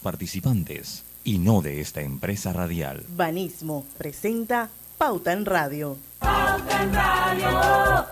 [0.00, 3.04] participantes y no de esta empresa radial.
[3.08, 5.96] Banismo presenta Pauta en Radio.
[6.18, 8.06] Pauta en Radio.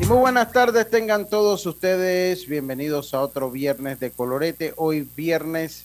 [0.00, 5.84] Y muy buenas tardes tengan todos ustedes, bienvenidos a otro viernes de colorete, hoy viernes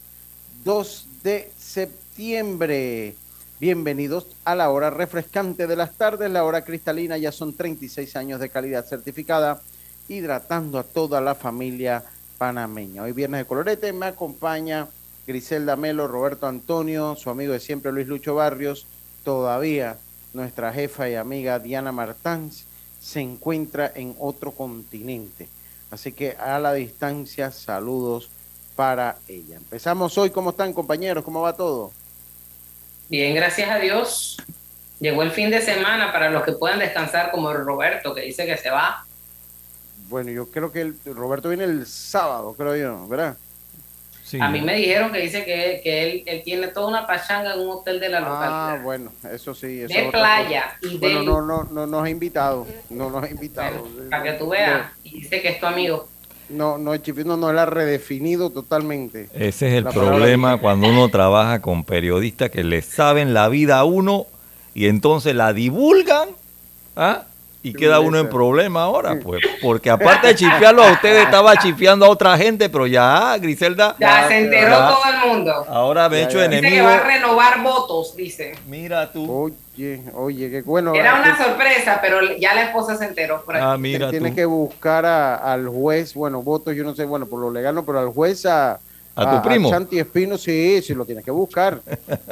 [0.64, 3.16] 2 de septiembre.
[3.60, 8.40] Bienvenidos a la hora refrescante de las tardes, la hora cristalina, ya son 36 años
[8.40, 9.64] de calidad certificada,
[10.08, 12.04] hidratando a toda la familia
[12.38, 13.02] panameña.
[13.02, 14.88] Hoy viernes de colorete me acompaña
[15.26, 18.86] Griselda Melo, Roberto Antonio, su amigo de siempre Luis Lucho Barrios,
[19.24, 19.98] todavía
[20.34, 22.66] nuestra jefa y amiga Diana Martans
[23.02, 25.50] se encuentra en otro continente.
[25.90, 28.30] Así que a la distancia, saludos
[28.76, 29.56] para ella.
[29.56, 31.24] Empezamos hoy, ¿cómo están compañeros?
[31.24, 31.92] ¿Cómo va todo?
[33.10, 34.38] Bien, gracias a Dios.
[35.00, 38.46] Llegó el fin de semana para los que puedan descansar, como el Roberto, que dice
[38.46, 39.06] que se va.
[40.10, 43.38] Bueno, yo creo que el, Roberto viene el sábado, creo yo, ¿verdad?
[44.24, 44.40] Sí.
[44.42, 47.70] A mí me dijeron que dice que, que él, tiene toda una pachanga en un
[47.70, 48.70] hotel de la localidad.
[48.72, 49.84] Ah, bueno, eso sí.
[49.84, 50.78] Eso de playa.
[50.82, 52.68] Y bueno, no, no, no nos ha invitado.
[52.90, 53.88] No nos ha invitado.
[54.10, 54.92] para que tú veas.
[55.04, 56.10] Y dice que es tu amigo.
[56.50, 59.30] No, no, Chipino no lo ha redefinido totalmente.
[59.34, 63.84] Ese es el problema cuando uno trabaja con periodistas que le saben la vida a
[63.84, 64.26] uno
[64.74, 66.30] y entonces la divulgan
[66.96, 67.24] ¿ah?
[67.68, 69.42] Y queda uno en problema ahora, pues.
[69.62, 73.96] Porque aparte de chifiarlo a ustedes, estaba chifiando a otra gente, pero ya, Griselda.
[74.00, 75.66] Ya, se enteró todo el mundo.
[75.68, 76.70] Ahora me he hecho enemigo.
[76.70, 78.56] Dice que va a renovar votos, dice.
[78.68, 79.54] Mira tú.
[79.78, 80.94] Oye, oye, qué bueno.
[80.96, 83.44] Era una sorpresa, pero ya la esposa se enteró.
[83.44, 84.10] Por Ah, mira.
[84.10, 87.86] Tiene que buscar al juez, bueno, votos, yo no sé, bueno, por lo legal no,
[87.86, 88.80] pero al juez a.
[89.20, 89.68] ¿A tu primo?
[89.72, 91.82] Santi Espino, sí, sí, lo tienes que buscar.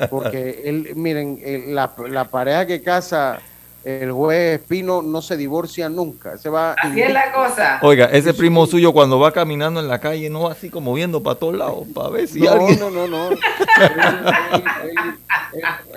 [0.07, 1.39] Porque él, miren,
[1.73, 3.39] la, la pareja que casa
[3.85, 6.37] el juez Espino no se divorcia nunca.
[6.37, 7.77] Se va así es la cosa.
[7.83, 11.21] Oiga, ese primo suyo cuando va caminando en la calle no va así como viendo
[11.21, 12.79] para todos lados, para ver si alguien...
[12.79, 13.29] No, no, no.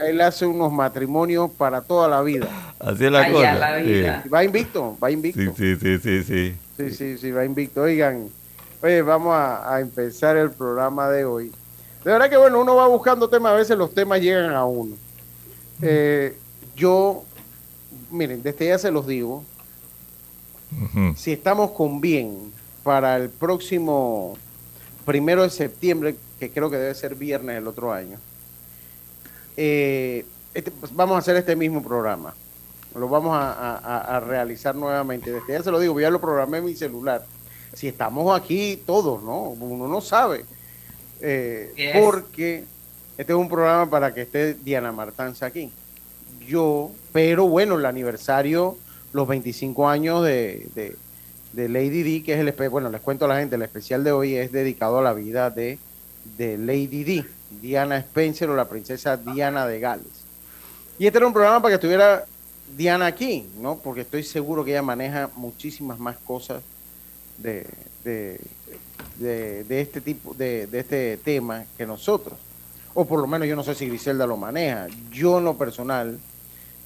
[0.07, 2.47] él, hace unos matrimonios para toda la vida.
[2.79, 3.83] Así es la cosa.
[4.33, 5.41] Va invicto, va invicto.
[5.57, 6.91] Sí, sí, sí, sí, sí.
[6.91, 7.81] Sí, sí, va invicto.
[7.81, 8.29] Oigan,
[8.83, 11.51] oye, vamos a, empezar el programa de hoy.
[12.05, 14.95] De verdad que bueno, uno va buscando temas, a veces los temas llegan a uno.
[15.81, 16.37] Eh,
[16.77, 17.25] yo
[18.11, 19.45] miren, desde ya se los digo,
[21.17, 22.53] si estamos con bien
[22.83, 24.37] para el próximo
[25.05, 28.19] primero de septiembre, que creo que debe ser viernes el otro año,
[29.57, 30.25] eh,
[30.55, 32.35] este, pues, vamos a hacer este mismo programa.
[32.95, 35.31] Lo vamos a, realizar nuevamente.
[35.31, 37.25] Desde ya se lo digo, ya lo programé en mi celular.
[37.75, 39.41] Si estamos aquí todos, ¿no?
[39.51, 40.45] Uno no sabe.
[41.21, 42.65] Eh, porque
[43.17, 45.71] este es un programa para que esté Diana Martanza aquí
[46.49, 48.79] yo, pero bueno, el aniversario,
[49.13, 50.95] los 25 años de,
[51.53, 54.37] Lady D, que es el, bueno, les cuento a la gente, el especial de hoy
[54.37, 55.81] es dedicado a la vida de,
[56.37, 57.25] de Lady D,
[57.61, 60.07] Diana Spencer o la princesa Diana de Gales.
[60.97, 62.25] Y este era un programa para que estuviera
[62.77, 63.79] Diana aquí, ¿no?
[63.79, 66.63] Porque estoy seguro que ella maneja muchísimas más cosas
[67.37, 67.67] de,
[68.05, 68.39] de,
[69.19, 72.39] de este tipo, de, de este tema que nosotros.
[72.95, 74.87] O por lo menos yo no sé si Griselda lo maneja.
[75.11, 76.21] Yo en lo personal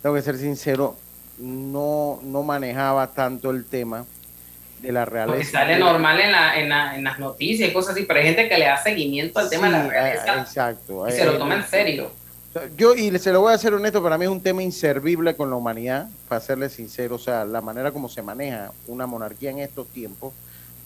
[0.02, 0.96] tengo que ser sincero,
[1.38, 4.04] no, no manejaba tanto el tema
[4.80, 5.36] de la realeza.
[5.36, 8.26] Porque sale normal en, la, en, la, en, las noticias y cosas así, pero hay
[8.26, 10.40] gente que le da seguimiento al tema de la realeza.
[10.40, 11.08] Exacto.
[11.08, 12.10] Y se lo toma en serio.
[12.76, 15.48] Yo, y se lo voy a hacer honesto, para mí es un tema inservible con
[15.48, 19.60] la humanidad, para serle sincero, o sea, la manera como se maneja una monarquía en
[19.60, 20.34] estos tiempos,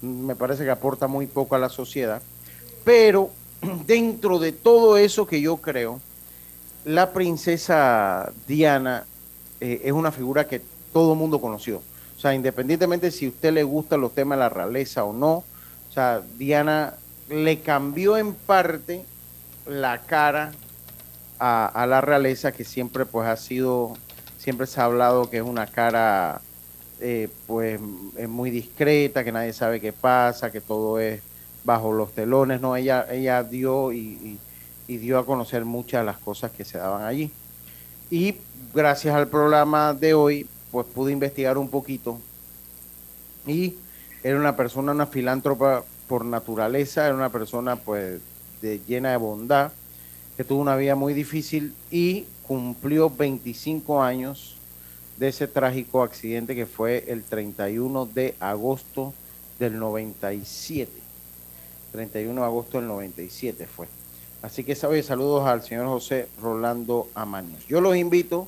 [0.01, 2.23] me parece que aporta muy poco a la sociedad,
[2.85, 3.31] pero
[3.87, 6.01] dentro de todo eso que yo creo,
[6.87, 9.05] la princesa Diana
[9.61, 11.83] eh, es una figura que todo el mundo conoció.
[12.17, 15.33] O sea, independientemente si a usted le gustan los temas de la realeza o no,
[15.33, 16.95] o sea, Diana
[17.29, 19.05] le cambió en parte
[19.67, 20.53] la cara
[21.41, 23.95] a, la realeza que siempre pues ha sido,
[24.39, 26.41] siempre se ha hablado que es una cara
[27.01, 27.81] eh, pues
[28.29, 31.21] muy discreta, que nadie sabe qué pasa, que todo es
[31.65, 34.39] bajo los telones, no, ella, ella dio y
[34.87, 37.31] dio a conocer muchas de las cosas que se daban allí.
[38.11, 38.37] Y
[38.75, 42.21] gracias al programa de hoy, pues pude investigar un poquito
[43.47, 43.77] y
[44.23, 48.21] era una persona, una filántropa por naturaleza, era una persona pues
[48.61, 49.73] de, llena de bondad,
[50.37, 54.57] que tuvo una vida muy difícil y cumplió 25 años
[55.17, 59.15] de ese trágico accidente que fue el 31 de agosto
[59.59, 60.93] del 97.
[61.93, 63.87] 31 de agosto del 97 fue.
[64.47, 67.67] Así que saludos al señor José Rolando Amaños.
[67.67, 68.47] Yo los invito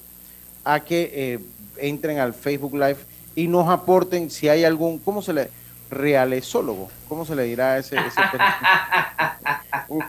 [0.65, 1.39] a que eh,
[1.77, 2.99] entren al Facebook Live
[3.35, 5.51] y nos aporten si hay algún, ¿cómo se le?
[5.91, 8.21] Realesólogo, ¿cómo se le dirá a ese, ese
[9.89, 10.05] un,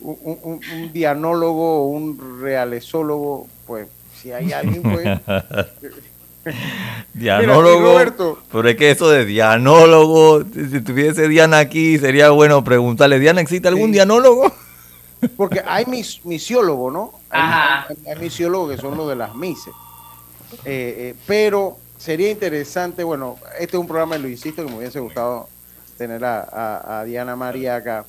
[0.00, 5.04] un, un, un, dianólogo, un realesólogo, pues si hay alguien, pues...
[7.12, 8.38] Dianólogo.
[8.50, 13.68] pero es que eso de dianólogo, si tuviese Diana aquí, sería bueno preguntarle, Diana, ¿existe
[13.68, 14.50] algún dianólogo?
[15.36, 17.12] Porque hay mis, misiólogos, ¿no?
[17.30, 19.72] Hay, misiólogos que son los de las mises.
[20.64, 25.00] Eh, eh, pero sería interesante, bueno, este es un programa, lo insisto, que me hubiese
[25.00, 25.48] gustado
[25.96, 28.04] tener a, Diana María acá.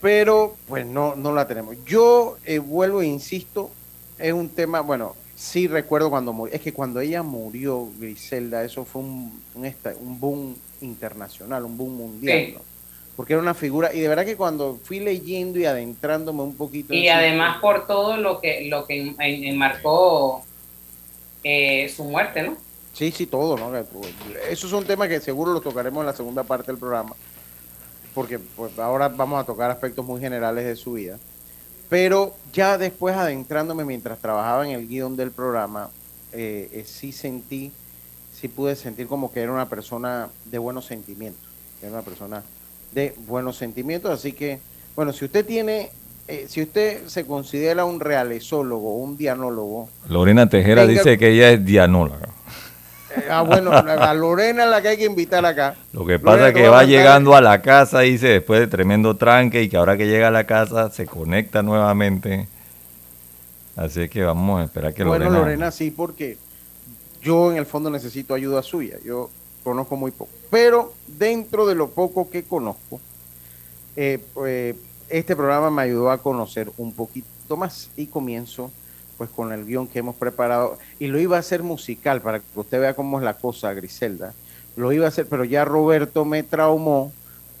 [0.00, 1.76] Pero pues no, no la tenemos.
[1.84, 3.70] Yo eh, vuelvo e insisto,
[4.18, 6.54] es un tema, bueno, sí recuerdo cuando murió.
[6.54, 12.58] Es que cuando ella murió, Griselda, eso fue un, un, boom internacional, un boom mundial.
[13.16, 16.92] Porque era una figura, y de verdad que cuando fui leyendo y adentrándome un poquito.
[16.92, 20.44] Y además por todo lo que, lo que enmarcó
[21.42, 22.56] eh, su muerte, ¿no?
[22.92, 23.72] Sí, sí, todo, ¿no?
[24.50, 27.14] Esos son temas que seguro los tocaremos en la segunda parte del programa.
[28.14, 31.18] Porque pues, ahora vamos a tocar aspectos muy generales de su vida.
[31.88, 35.90] Pero ya después adentrándome mientras trabajaba en el guion del programa,
[36.32, 37.70] eh, eh, sí sentí,
[38.32, 41.48] sí pude sentir como que era una persona de buenos sentimientos,
[41.80, 42.42] era una persona
[42.96, 44.58] de buenos sentimientos, así que,
[44.96, 45.90] bueno, si usted tiene,
[46.28, 49.90] eh, si usted se considera un realesólogo, un dianólogo.
[50.08, 52.30] Lorena Tejera dice que ella es dianóloga.
[53.30, 55.74] Ah, bueno, a Lorena es la que hay que invitar acá.
[55.92, 59.62] Lo que pasa es que va llegando a la casa, dice, después de tremendo tranque,
[59.62, 62.48] y que ahora que llega a la casa se conecta nuevamente.
[63.76, 65.26] Así que vamos a esperar que Lorena...
[65.26, 66.38] Bueno, Lorena sí, porque
[67.20, 68.96] yo en el fondo necesito ayuda suya.
[69.04, 69.28] Yo
[69.66, 70.30] conozco muy poco.
[70.48, 73.00] Pero dentro de lo poco que conozco,
[73.96, 74.76] eh, pues,
[75.08, 78.70] este programa me ayudó a conocer un poquito más y comienzo
[79.18, 82.44] pues con el guion que hemos preparado y lo iba a hacer musical para que
[82.54, 84.34] usted vea cómo es la cosa, Griselda.
[84.76, 87.12] Lo iba a hacer, pero ya Roberto me traumó.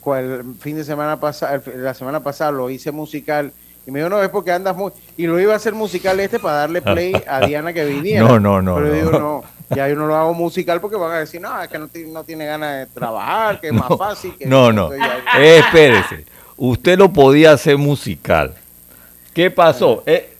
[0.06, 3.52] El fin de semana pasada, la semana pasada lo hice musical
[3.84, 4.92] y me dijo, no, es porque andas muy...
[5.16, 8.28] Y lo iba a hacer musical este para darle play a Diana que viniera.
[8.28, 8.76] No, no, no.
[8.76, 11.68] Pero digo, no, ya yo no lo hago musical porque van a decir, no, es
[11.68, 14.34] que no, no tiene ganas de trabajar, que es más fácil.
[14.38, 14.90] Que no, no.
[15.38, 16.24] espérese.
[16.56, 18.54] Usted lo podía hacer musical.
[19.34, 20.02] ¿Qué pasó?
[20.06, 20.30] Eh,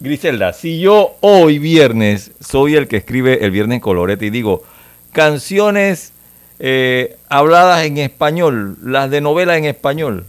[0.00, 4.64] Griselda, si yo hoy viernes soy el que escribe el viernes colorete y digo
[5.12, 6.12] canciones
[6.58, 10.26] eh, habladas en español, las de novelas en español,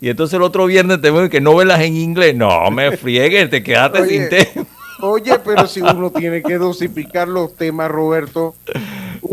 [0.00, 3.62] y entonces el otro viernes te veo que novelas en inglés, no me friegues, te
[3.62, 4.66] quedaste sin tema.
[5.02, 8.54] Oye, pero si uno tiene que dosificar los temas, Roberto.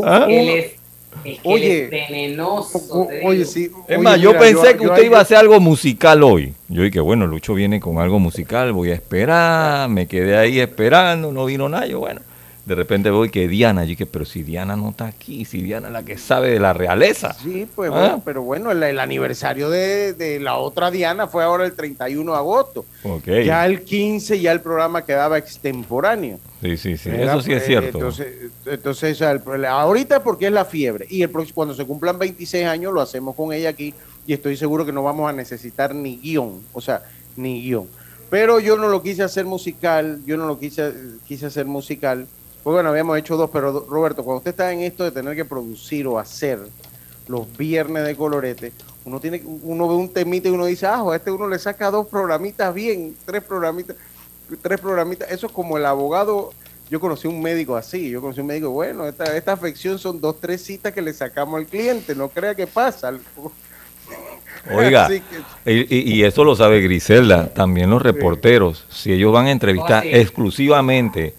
[0.03, 0.25] ¿Ah?
[1.43, 3.07] oye, venenoso.
[3.23, 3.69] oye, sí.
[3.87, 6.55] Es más, yo pensé que usted iba a hacer algo musical hoy.
[6.69, 9.89] Yo dije, bueno, Lucho viene con algo musical, voy a esperar.
[9.89, 11.93] Me quedé ahí esperando, no vino nadie.
[11.93, 12.21] Bueno,
[12.69, 15.87] de repente voy que Diana, yo dije, pero si Diana no está aquí, si Diana
[15.87, 17.33] es la que sabe de la realeza.
[17.33, 18.21] Sí, pues bueno, ¿Ah?
[18.23, 22.85] pero bueno, el, aniversario de, la otra Diana fue ahora el 31 de agosto.
[23.01, 23.43] Okay.
[23.43, 26.37] Ya el 15 ya el programa quedaba extemporáneo.
[26.61, 27.97] Sí, sí, sí, eso sí es cierto.
[27.97, 33.01] Entonces, entonces ahorita porque es la fiebre y el cuando se cumplan 26 años lo
[33.01, 33.95] hacemos con ella aquí
[34.27, 37.01] y estoy seguro que no vamos a necesitar ni guion, o sea,
[37.35, 37.87] ni guion.
[38.29, 40.93] Pero yo no lo quise hacer musical, yo no lo quise,
[41.27, 42.27] quise hacer musical
[42.63, 45.45] pues bueno, habíamos hecho dos, pero Roberto, cuando usted está en esto de tener que
[45.45, 46.59] producir o hacer
[47.27, 48.73] los viernes de colorete,
[49.05, 51.89] uno tiene uno ve un temita y uno dice, ah, a este uno le saca
[51.89, 53.95] dos programitas bien, tres programitas,
[54.61, 55.31] tres programitas.
[55.31, 56.51] Eso es como el abogado.
[56.89, 60.39] Yo conocí un médico así, yo conocí un médico, bueno, esta, esta afección son dos,
[60.41, 63.13] tres citas que le sacamos al cliente, no crea que pasa.
[64.75, 65.07] Oiga,
[65.65, 71.33] y, eso lo sabe Griselda, también los reporteros, si ellos van a entrevistar oh, exclusivamente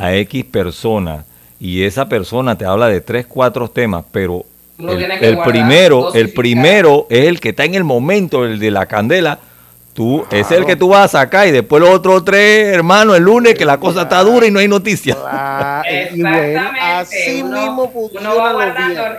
[0.00, 1.24] a X persona
[1.60, 4.46] y esa persona te habla de tres, cuatro temas, pero
[4.78, 9.38] el, primero, el primero es el que está en el momento, el de la candela.
[9.92, 13.24] Tú, es el que tú vas a sacar y después los otros tres, hermanos, el
[13.24, 15.18] lunes que la cosa está dura y no hay noticias.
[15.84, 16.58] Exactamente.
[16.80, 18.30] así mismo funciona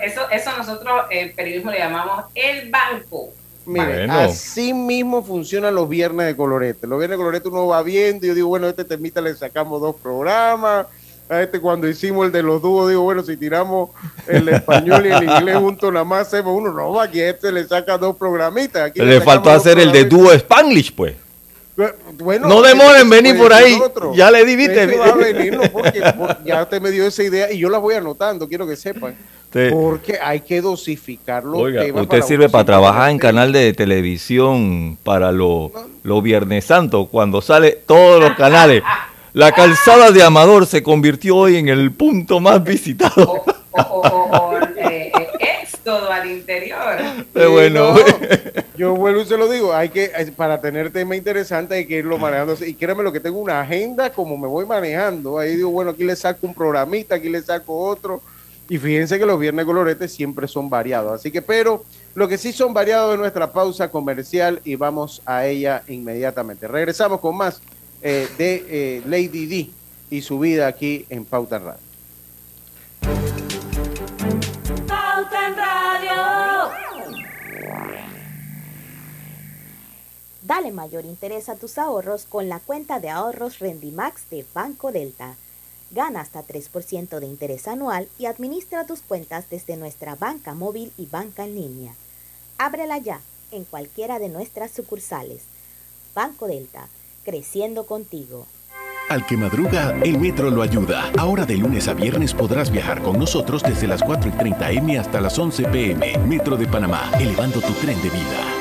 [0.02, 3.34] eso, eso nosotros el periodismo le llamamos el banco.
[3.66, 6.88] Mire, así mismo funcionan los viernes de colorete.
[6.88, 9.80] Los viernes de colorete uno va viendo y yo digo, bueno, este temita le sacamos
[9.82, 10.88] dos programas.
[11.30, 13.92] A este cuando hicimos el de los dúos, digo, bueno, si tiramos
[14.28, 16.74] el español y el inglés juntos, nada más hacemos uno.
[16.74, 18.88] No, aquí a este le saca dos programitas.
[18.88, 21.16] Aquí le, faltó hacer el de dúo Spanglish, pues.
[22.18, 23.80] Bueno, no demoren venir por ahí.
[24.14, 24.98] Ya le di, viste.
[26.44, 29.16] ya usted me dio esa idea y yo la voy anotando, quiero que sepan.
[29.52, 35.32] Porque hay que dosificar los Oiga, Usted sirve para trabajar en canal de televisión para
[35.32, 35.72] los
[36.04, 38.82] lo Viernes Santo, cuando sale todos los canales.
[39.34, 43.44] La calzada de Amador se convirtió hoy en el punto más visitado.
[43.72, 46.98] O, eh, eh, éxodo al interior.
[47.34, 47.96] Qué bueno.
[48.76, 52.18] yo vuelvo y se lo digo, hay que, para tener tema interesante hay que irlo
[52.18, 52.58] manejando.
[52.66, 55.40] Y créeme lo que tengo una agenda como me voy manejando.
[55.40, 58.22] Ahí digo, bueno, aquí le saco un programita, aquí le saco otro.
[58.72, 61.12] Y fíjense que los viernes coloretes siempre son variados.
[61.12, 61.84] Así que, pero
[62.16, 66.70] lo que sí son variados es nuestra pausa comercial y vamos a ella inmediatamente.
[66.70, 67.62] Regresamos con más
[68.02, 69.70] eh, de eh, Lady D
[70.10, 71.82] y su vida aquí en Pauta en Radio.
[74.88, 76.72] Pauta en Radio.
[80.44, 85.36] Dale mayor interés a tus ahorros con la cuenta de ahorros Rendimax de Banco Delta.
[85.92, 91.06] Gana hasta 3% de interés anual y administra tus cuentas desde nuestra banca móvil y
[91.06, 91.94] banca en línea.
[92.58, 93.20] Ábrela ya
[93.52, 95.44] en cualquiera de nuestras sucursales.
[96.16, 96.88] Banco Delta,
[97.24, 98.46] creciendo contigo.
[99.10, 101.12] Al que madruga, el metro lo ayuda.
[101.18, 104.98] Ahora de lunes a viernes podrás viajar con nosotros desde las 4 y 30 M
[104.98, 106.18] hasta las 11 PM.
[106.20, 108.61] Metro de Panamá, elevando tu tren de vida.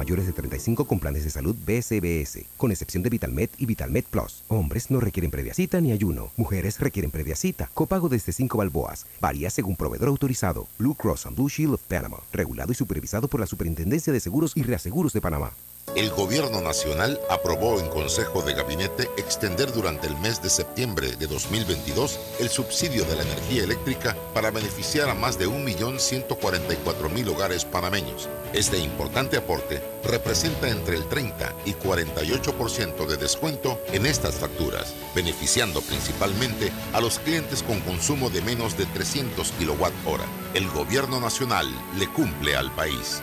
[0.00, 4.44] mayores de 35 con planes de salud BCBS, con excepción de VitalMed y VitalMed Plus.
[4.48, 6.32] Hombres no requieren previa cita ni ayuno.
[6.38, 7.70] Mujeres requieren previa cita.
[7.74, 9.04] Copago desde 5 balboas.
[9.20, 10.68] Varía según proveedor autorizado.
[10.78, 12.16] Blue Cross and Blue Shield of Panama.
[12.32, 15.52] Regulado y supervisado por la Superintendencia de Seguros y Reaseguros de Panamá.
[15.96, 21.26] El Gobierno Nacional aprobó en Consejo de Gabinete extender durante el mes de septiembre de
[21.26, 28.28] 2022 el subsidio de la energía eléctrica para beneficiar a más de 1.144.000 hogares panameños.
[28.52, 35.82] Este importante aporte representa entre el 30 y 48% de descuento en estas facturas, beneficiando
[35.82, 40.54] principalmente a los clientes con consumo de menos de 300 kWh.
[40.54, 41.66] El Gobierno Nacional
[41.98, 43.22] le cumple al país.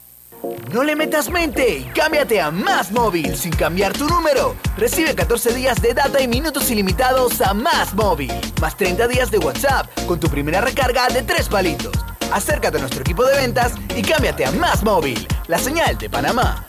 [0.71, 4.55] No le metas mente y cámbiate a Más Móvil sin cambiar tu número.
[4.77, 8.31] Recibe 14 días de data y minutos ilimitados a Más Móvil.
[8.59, 11.93] Más 30 días de WhatsApp con tu primera recarga de 3 palitos.
[12.31, 16.65] Acércate a nuestro equipo de ventas y cámbiate a Más Móvil, la señal de Panamá.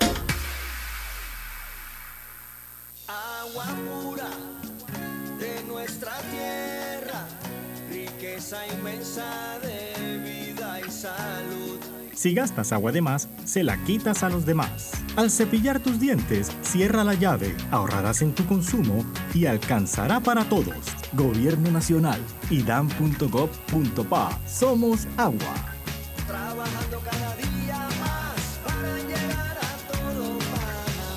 [12.22, 14.92] Si gastas agua de más, se la quitas a los demás.
[15.16, 20.76] Al cepillar tus dientes, cierra la llave, ahorrarás en tu consumo y alcanzará para todos.
[21.14, 24.38] Gobierno Nacional, idam.gov.pa.
[24.46, 25.54] Somos agua.
[26.28, 30.38] Trabajando cada día más para llegar a todo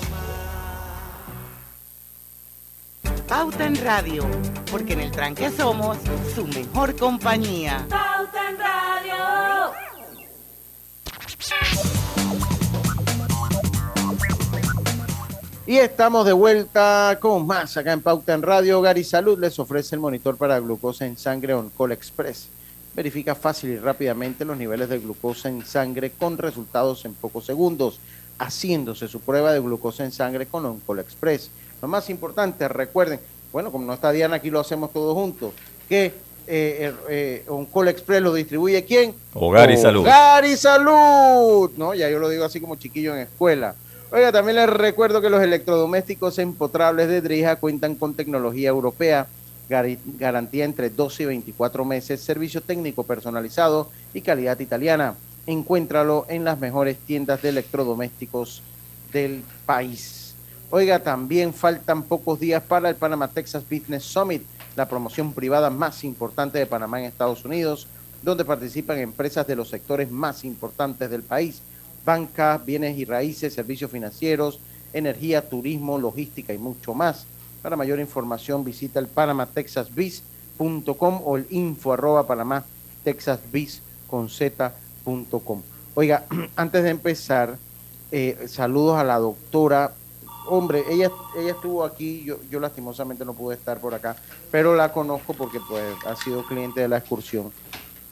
[0.02, 0.24] Panamá.
[3.28, 4.26] Pauta en Radio,
[4.72, 5.98] porque en el tranque somos
[6.34, 7.86] su mejor compañía.
[7.88, 9.85] Pauta en Radio.
[15.68, 18.78] Y estamos de vuelta con más acá en Pauta en Radio.
[18.78, 22.48] Hogar y Salud les ofrece el monitor para glucosa en sangre OnCall Express.
[22.94, 27.98] Verifica fácil y rápidamente los niveles de glucosa en sangre con resultados en pocos segundos,
[28.38, 31.50] haciéndose su prueba de glucosa en sangre con OnCall Express.
[31.82, 33.18] Lo más importante, recuerden,
[33.52, 35.52] bueno, como no está Diana, aquí lo hacemos todos juntos,
[35.88, 36.14] que
[36.46, 39.14] eh, eh, Oncol Express lo distribuye quién?
[39.34, 40.00] Hogar y Salud.
[40.00, 41.70] Hogar y Salud.
[41.76, 43.74] No, ya yo lo digo así como chiquillo en escuela.
[44.12, 49.26] Oiga, también les recuerdo que los electrodomésticos empotrables de Drija cuentan con tecnología europea,
[49.68, 55.16] garantía entre 12 y 24 meses, servicio técnico personalizado y calidad italiana.
[55.46, 58.62] Encuéntralo en las mejores tiendas de electrodomésticos
[59.12, 60.34] del país.
[60.70, 64.42] Oiga, también faltan pocos días para el Panama Texas Business Summit,
[64.76, 67.88] la promoción privada más importante de Panamá en Estados Unidos,
[68.22, 71.60] donde participan empresas de los sectores más importantes del país,
[72.04, 74.60] banca, bienes y raíces, servicios financieros,
[74.92, 77.26] energía, turismo, logística y mucho más.
[77.62, 82.26] Para mayor información visita el panamatexasbiz.com o el info arroba
[85.44, 85.62] con.
[85.94, 86.24] Oiga,
[86.56, 87.56] antes de empezar,
[88.12, 89.92] eh, saludos a la doctora.
[90.48, 94.16] Hombre, ella, ella estuvo aquí, yo, yo lastimosamente no pude estar por acá,
[94.50, 97.50] pero la conozco porque pues ha sido cliente de la excursión.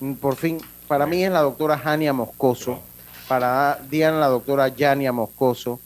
[0.01, 2.81] Mm, Por fin, para mí es la doctora Jania Moscoso,
[3.29, 5.81] para Diana la doctora Yania Moscoso.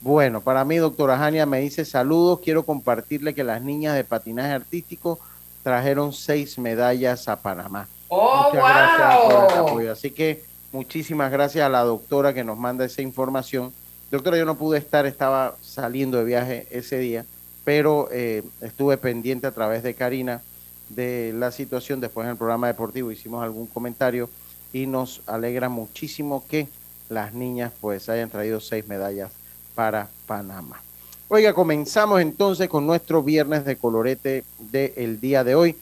[0.00, 4.52] Bueno, para mí, doctora Jania me dice saludos, quiero compartirle que las niñas de patinaje
[4.52, 5.20] artístico
[5.62, 7.86] trajeron seis medallas a Panamá.
[8.08, 9.68] ¡Oh, Muchas gracias por el wow!
[9.68, 9.92] apoyo.
[9.92, 10.42] Así que
[10.72, 13.72] muchísimas gracias a la doctora que nos manda esa información.
[14.12, 17.24] Doctora, yo no pude estar, estaba saliendo de viaje ese día,
[17.64, 20.42] pero eh, estuve pendiente a través de Karina
[20.90, 21.98] de la situación.
[21.98, 24.28] Después en el programa deportivo hicimos algún comentario
[24.70, 26.68] y nos alegra muchísimo que
[27.08, 29.32] las niñas pues hayan traído seis medallas
[29.74, 30.82] para Panamá.
[31.28, 35.74] Oiga, comenzamos entonces con nuestro viernes de colorete del día de hoy.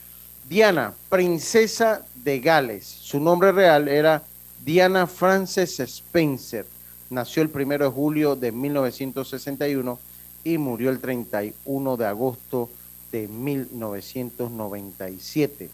[0.49, 2.87] Diana, princesa de Gales.
[2.87, 4.23] Su nombre real era
[4.65, 6.65] Diana Frances Spencer.
[7.11, 9.99] Nació el primero de julio de 1961
[10.45, 12.71] y murió el 31 de agosto
[13.11, 15.71] de 1997.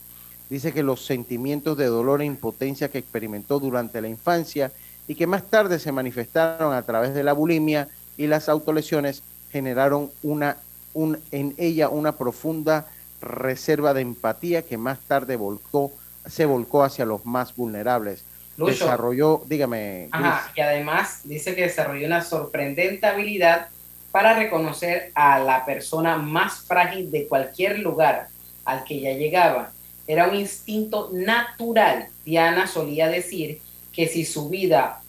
[0.49, 4.73] Dice que los sentimientos de dolor e impotencia que experimentó durante la infancia
[5.09, 10.11] y que más tarde se manifestaron a través de la bulimia y las autolesiones generaron
[10.23, 10.57] una,
[10.95, 12.87] un, en ella una profunda
[13.21, 15.93] reserva de empatía que más tarde volcó,
[16.25, 18.25] se volcó hacia los más vulnerables.
[18.57, 18.73] Lucho.
[18.73, 23.69] Desarrolló, dígame, Ajá, y además dice que desarrolló una sorprendente habilidad
[24.11, 28.29] para reconocer a la persona más frágil de cualquier lugar
[28.65, 29.71] al que ella llegaba.
[30.07, 32.09] Era un instinto natural.
[32.25, 33.61] Diana solía decir
[33.93, 35.01] que si su vida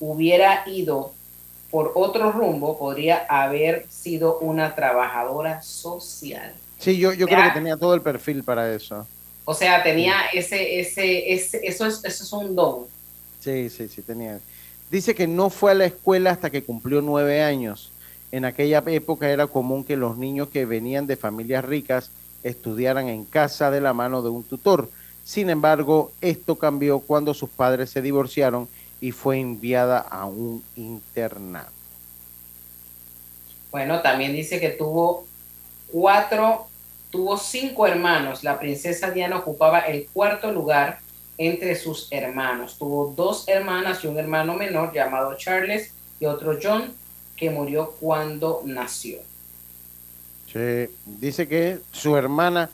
[0.00, 1.12] hubiera ido
[1.70, 6.52] por otro rumbo, podría haber sido una trabajadora social.
[6.78, 7.36] Sí, yo, yo Ya.
[7.36, 9.06] creo que tenía todo el perfil para eso.
[9.50, 12.84] O sea, tenía ese, ese, ese, eso es, eso es un don.
[13.40, 14.40] Sí, sí, sí, tenía.
[14.90, 17.90] Dice que no fue a la escuela hasta que cumplió nueve años.
[18.30, 22.10] En aquella época era común que los niños que venían de familias ricas
[22.42, 24.90] estudiaran en casa de la mano de un tutor.
[25.24, 28.68] Sin embargo, esto cambió cuando sus padres se divorciaron
[29.00, 31.70] y fue enviada a un internado.
[33.70, 35.24] Bueno, también dice que tuvo
[35.90, 36.66] cuatro,
[37.10, 38.44] tuvo cinco hermanos.
[38.44, 41.00] La princesa Diana ocupaba el cuarto lugar
[41.36, 42.76] entre sus hermanos.
[42.78, 46.92] Tuvo dos hermanas y un hermano menor llamado Charles y otro John
[47.36, 49.20] que murió cuando nació.
[50.52, 52.70] Sí, dice que su hermana,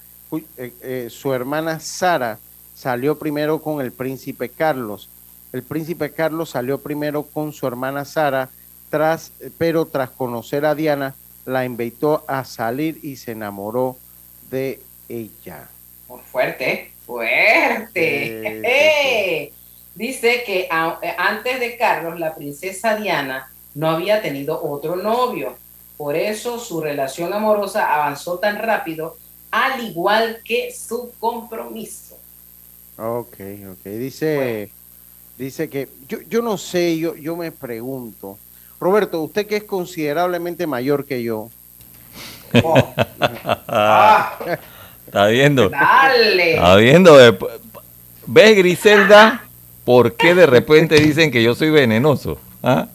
[0.57, 2.39] eh, eh, su hermana Sara
[2.75, 5.09] salió primero con el príncipe Carlos.
[5.53, 8.49] El príncipe Carlos salió primero con su hermana Sara,
[8.91, 13.97] tras, pero tras conocer a Diana, la invitó a salir y se enamoró
[14.55, 15.69] de ella.
[16.31, 18.63] Fuerte, fuerte.
[19.53, 19.53] Sí,
[19.95, 25.57] Dice que a- eh, antes de Carlos, la princesa Diana no había tenido otro novio.
[25.97, 29.17] Por eso su relación amorosa avanzó tan rápido,
[29.53, 32.17] al igual que su compromiso.
[32.99, 33.37] Ok,
[33.73, 33.85] ok.
[33.85, 34.71] Dice,
[35.39, 38.37] dice que yo, yo no sé, yo, yo me pregunto.
[38.81, 41.51] Roberto, usted que es considerablemente mayor que yo.
[45.07, 45.69] Está viendo.
[45.69, 46.55] Dale.
[46.55, 47.21] Está viendo.
[47.25, 47.37] eh,
[48.27, 49.45] ¿Ves, Griselda?
[49.85, 52.39] ¿Por qué de repente dicen que yo soy venenoso?
[52.63, 52.87] ¿Ah?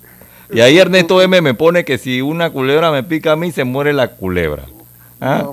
[0.51, 3.63] Y ahí Ernesto M me pone que si una culebra me pica a mí, se
[3.63, 4.63] muere la culebra.
[5.21, 5.51] ¿Ah?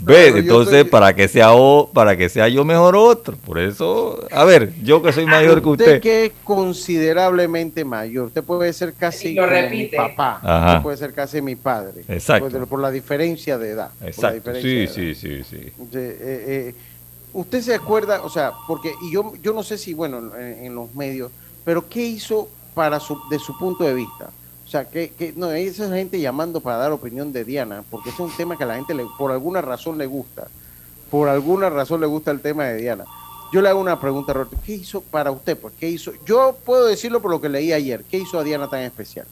[0.00, 0.34] ¿Ves?
[0.36, 3.36] Entonces, para que sea o, para que sea yo mejor otro.
[3.36, 6.00] Por eso, a ver, yo que soy mayor que Usted usted.
[6.00, 10.66] que es considerablemente mayor, usted puede ser casi lo mi papá, Ajá.
[10.72, 12.48] usted puede ser casi mi padre, Exacto.
[12.50, 13.90] por, por la diferencia de edad.
[13.90, 14.34] por la Exacto.
[14.52, 14.92] diferencia Sí, de edad.
[14.94, 15.72] sí, sí, sí.
[15.76, 16.74] Sí, eh, eh,
[17.32, 20.74] usted se acuerda, o sea, porque y yo, yo no sé si, bueno, en, en
[20.74, 21.30] los medios,
[21.64, 24.30] pero ¿qué hizo para su, de su punto de vista?
[24.68, 28.20] O sea, que, que no, esa gente llamando para dar opinión de Diana, porque es
[28.20, 30.48] un tema que a la gente le, por alguna razón le gusta.
[31.10, 33.06] por alguna razón le gusta el tema de Diana.
[33.50, 34.58] Yo le hago una pregunta, Roberto.
[34.66, 35.56] ¿Qué hizo para usted?
[35.56, 36.12] Pues, ¿qué hizo?
[36.26, 38.04] Yo puedo decirlo por lo que leí ayer.
[38.10, 39.26] ¿Qué hizo a Diana tan especial?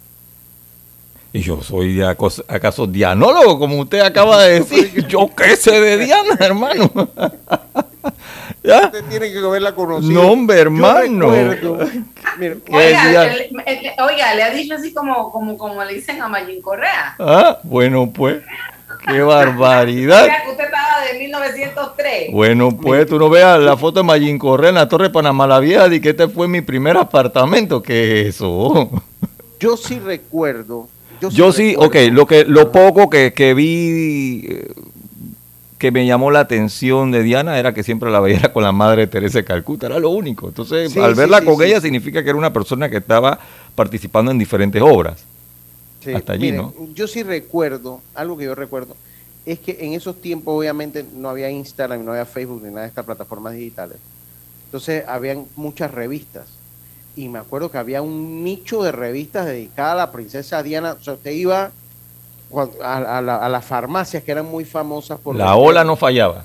[1.35, 5.07] Y yo soy acaso dianólogo, como usted acaba de decir.
[5.07, 6.91] Yo qué sé de Diana, hermano.
[8.63, 8.87] ¿Ya?
[8.87, 10.23] Usted tiene que haberla conocido.
[10.23, 11.31] No, hombre, hermano.
[11.31, 11.79] recuerdo-
[12.39, 13.33] mire, ¿Qué Oiga, Diana?
[13.35, 17.15] el- el- oiga, le ha dicho así como, como, como le dicen a Mayín Correa.
[17.19, 18.39] Ah, bueno, pues.
[19.07, 20.25] Qué O barbaridad.
[20.25, 22.33] sea, que usted estaba de 1903.
[22.33, 25.47] Bueno, pues tú no veas la foto de Mayín Correa en la Torre de Panamá
[25.47, 27.81] la Vieja y que este fue mi primer apartamento.
[27.83, 28.91] ¿Qué es eso?
[29.61, 30.89] yo sí recuerdo.
[31.21, 34.69] Yo sí, Yo sí, recuerdo- ok, lo que lo poco que, que vi eh,
[35.79, 39.07] que me llamó la atención de Diana era que siempre la veía con la madre
[39.07, 40.49] Teresa de Calcuta, era lo único.
[40.49, 43.39] Entonces, Sí, al verla sí, con sí, ella significa que era una persona que estaba
[43.75, 45.25] participando en diferentes obras.
[46.15, 46.73] Hasta allí, ¿no?
[46.95, 48.97] Yo sí recuerdo, algo que yo recuerdo,
[49.45, 52.89] es que en esos tiempos obviamente no había Instagram, no había Facebook ni nada de
[52.89, 53.99] estas plataformas digitales.
[54.67, 56.47] Entonces habían muchas revistas.
[57.17, 60.97] Y me acuerdo que había un nicho de revistas dedicadas a la princesa Diana.
[61.01, 61.71] O sea, usted iba
[62.83, 65.35] a, a la- a las farmacias que eran muy famosas por...
[65.37, 66.45] La ola no fallaba.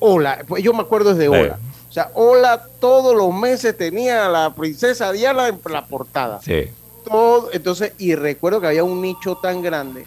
[0.00, 1.40] Ola, pues yo me acuerdo desde Sí.
[1.42, 1.58] Ola.
[1.88, 6.66] O sea, Ola todos los meses tenía a la princesa Diana en la portada Sí.
[7.04, 10.06] todo, entonces, y recuerdo que había un nicho tan grande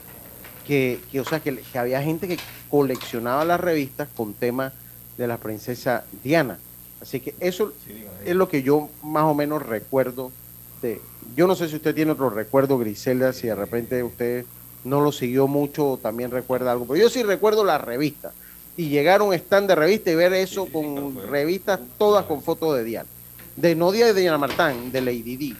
[0.67, 2.37] que, que, o sea, que, que había gente que
[2.69, 4.71] coleccionaba las revistas con temas
[5.17, 6.59] de la princesa Diana.
[7.01, 7.73] Así que eso
[8.23, 10.31] es lo que yo más o menos recuerdo
[10.83, 11.01] de.
[11.35, 14.45] Yo no sé si usted tiene otro recuerdo, Griselda, si de repente usted
[14.83, 18.31] no lo siguió mucho también recuerda algo, pero yo sí recuerdo la revista.
[18.77, 22.77] Y llegar a un stand de revista y ver eso con revistas todas con fotos
[22.77, 23.09] de Diana.
[23.55, 25.55] De no de Diana Martán, de Lady Di.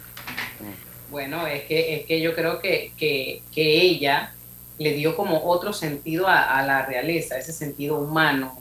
[1.10, 4.32] Bueno, es que, es que yo creo que, que, que ella
[4.78, 8.58] le dio como otro sentido a, a la realeza, ese sentido humano.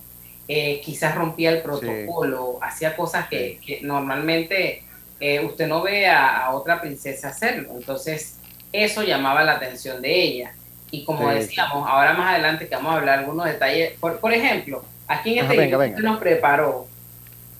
[0.47, 4.84] Eh, quizás rompía el protocolo, hacía cosas que, que normalmente
[5.21, 7.69] eh, usted no ve a, a otra princesa hacerlo.
[7.78, 8.36] Entonces,
[8.73, 10.53] eso llamaba la atención de ella.
[10.91, 11.36] Y como Sí.
[11.39, 13.93] decíamos, ahora más adelante que vamos a hablar algunos detalles.
[13.99, 16.10] Por, por ejemplo, aquí en Ajá, este venga, video que venga.
[16.12, 16.88] nos preparó,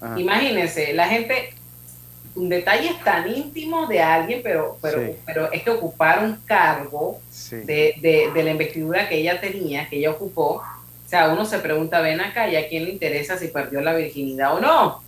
[0.02, 0.20] Ajá.
[0.20, 1.54] Imagínense, la gente,
[2.36, 5.12] un detalle tan íntimo de alguien, pero, pero, Sí.
[5.26, 7.20] pero es que ocupar un cargo
[7.52, 10.56] de, de, de la investidura que ella tenía, que ella ocupó.
[11.06, 13.94] O sea, uno se pregunta, ven acá, ¿y a quién le interesa si perdió la
[13.94, 15.04] virginidad o no?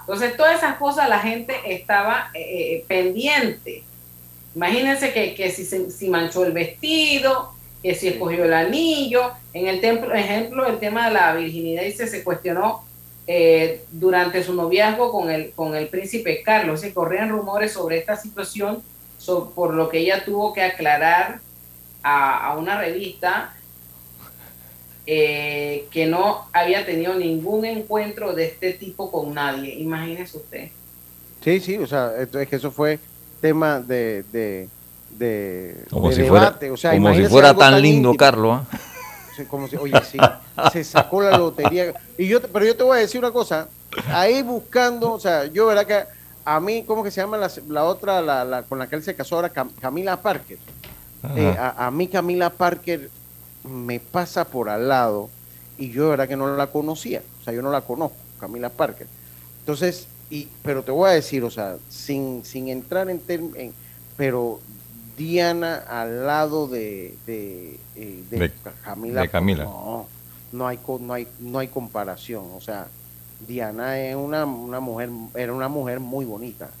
[0.00, 2.40] Entonces, todas esas cosas la gente estaba eh,
[2.74, 3.84] eh, pendiente.
[4.54, 9.32] Imagínense que, que si, si manchó el vestido, que si escogió el anillo.
[9.52, 12.84] En el templo, ejemplo, el tema de la virginidad dice, se cuestionó
[13.26, 16.80] eh, durante su noviazgo con el, con el príncipe Carlos.
[16.80, 18.82] Se corrían rumores sobre esta situación,
[19.54, 21.40] por lo que ella tuvo que aclarar
[22.02, 23.54] a, a una revista
[25.06, 29.74] eh, que no había tenido ningún encuentro de este tipo con nadie.
[29.74, 30.68] Imagínese usted.
[31.42, 32.98] Sí, sí, o sea, es que eso fue
[33.40, 34.68] tema de, de,
[35.18, 36.70] de, Como de si fuera, debate.
[36.70, 38.14] O sea, como si fuera tan lindo.
[38.14, 38.62] Carlos.
[39.36, 40.18] Sí, como si- oye, sí,
[40.72, 41.94] se sacó la lotería.
[42.18, 43.68] Y yo, pero yo te voy a decir una cosa,
[44.08, 46.04] ahí buscando, o sea, yo verdad que
[46.44, 49.02] a mí, ¿cómo que se llama la, la otra, la, la- con la que él
[49.02, 50.58] se casó ahora, Cam- Camila Parker?
[51.36, 53.10] Eh, a, a mí Camila Parker
[53.64, 55.28] me pasa por al lado
[55.76, 58.68] y yo de verdad que no la conocía, o sea, yo no la conozco, Camila
[58.70, 59.06] Parker.
[59.60, 63.24] Entonces, y, pero te voy a decir, o sea, sin, sin entrar en,
[63.56, 63.74] en-
[64.16, 64.64] pero
[65.16, 68.48] Diana al lado de, de, eh, de De-
[68.82, 69.22] Camila,
[69.64, 70.14] no,
[70.52, 72.94] no hay, no hay, no hay comparación, o sea,
[73.38, 76.80] Diana es una, una mujer, era una mujer muy bonita,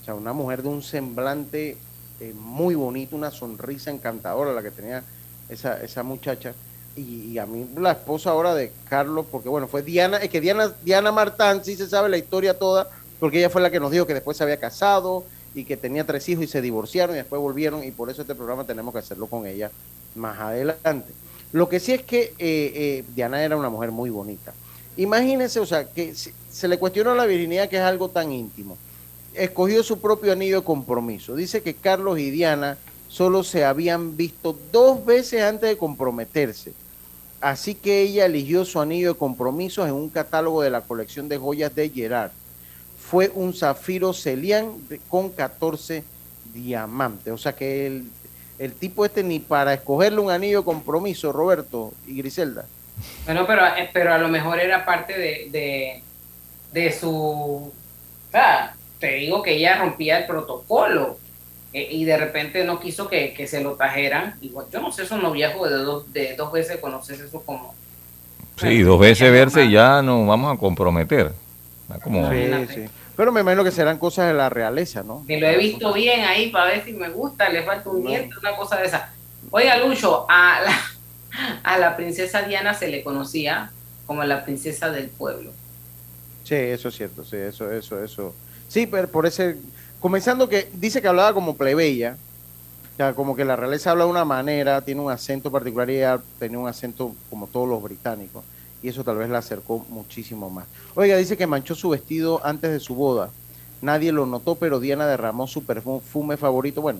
[0.00, 1.86] o sea, una mujer de un semblante
[2.18, 5.06] eh, muy bonito, una sonrisa encantadora la que tenía
[5.48, 6.56] esa, esa muchacha.
[6.94, 10.74] Y, a mí la esposa ahora de Carlos, porque bueno, fue Diana, es que Diana,
[10.82, 14.06] Diana Martán sí se sabe la historia toda, porque ella fue la que nos dijo
[14.06, 15.24] que después se había casado
[15.54, 18.34] y que tenía tres hijos y se divorciaron y después volvieron y por eso este
[18.34, 19.70] programa tenemos que hacerlo con ella
[20.14, 21.12] más adelante.
[21.52, 24.52] Lo que sí es que eh, eh, Diana era una mujer muy bonita.
[24.96, 28.76] Imagínense, o sea, que se, se le cuestionó la virginidad, que es algo tan íntimo.
[29.32, 31.34] Escogió su propio anillo de compromiso.
[31.34, 32.76] Dice que Carlos y Diana
[33.08, 36.72] solo se habían visto dos veces antes de comprometerse.
[37.42, 41.38] Así que ella eligió su anillo de compromiso en un catálogo de la colección de
[41.38, 42.30] joyas de Gerard.
[42.96, 44.74] Fue un zafiro Celian
[45.08, 46.04] con 14
[46.54, 47.32] diamantes.
[47.32, 48.04] O sea que el,
[48.60, 52.64] el tipo este ni para escogerle un anillo de compromiso, Roberto y Griselda.
[53.24, 56.02] Bueno, pero, eh, pero a lo mejor era parte de, de,
[56.72, 57.72] de su...
[59.00, 61.18] te digo que ella rompía el protocolo
[61.72, 64.36] eh, y de repente no quiso que, que se lo trajeran.
[64.40, 67.74] Igual, yo no sé, esos noviazgos de dos, de dos veces conoces eso como...
[68.56, 71.32] Sí, dos veces verse y ya nos vamos a comprometer.
[71.88, 72.30] Está como...
[72.30, 72.84] Sí, sí.
[73.16, 75.24] Pero me imagino que serán cosas de la realeza, ¿no?
[75.26, 78.34] Que lo he visto bien ahí para ver si me gusta, le falta un diente,
[78.38, 79.12] una cosa de esa.
[79.50, 83.70] Oiga, Lucho, a la, a la princesa Diana se le conocía
[84.06, 85.52] como la princesa del pueblo.
[86.44, 88.34] Sí, eso es cierto, sí, eso, eso, eso.
[88.68, 89.56] Sí, pero por ese,
[90.02, 92.16] comenzando que dice que hablaba como plebeya,
[92.92, 96.00] o sea, como que la realeza habla de una manera, tiene un acento particular y
[96.38, 98.44] tenía un acento como todos los británicos,
[98.82, 100.66] y eso tal vez la acercó muchísimo más.
[100.96, 103.30] Oiga, dice que manchó su vestido antes de su boda.
[103.80, 106.98] Nadie lo notó, pero Diana derramó su perfume favorito, bueno,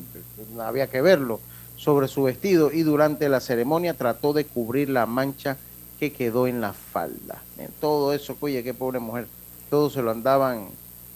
[0.60, 1.40] había que verlo,
[1.76, 5.56] sobre su vestido y durante la ceremonia trató de cubrir la mancha
[5.98, 7.42] que quedó en la falda.
[7.58, 9.26] En todo eso, oye, qué pobre mujer,
[9.68, 10.68] todos se lo andaban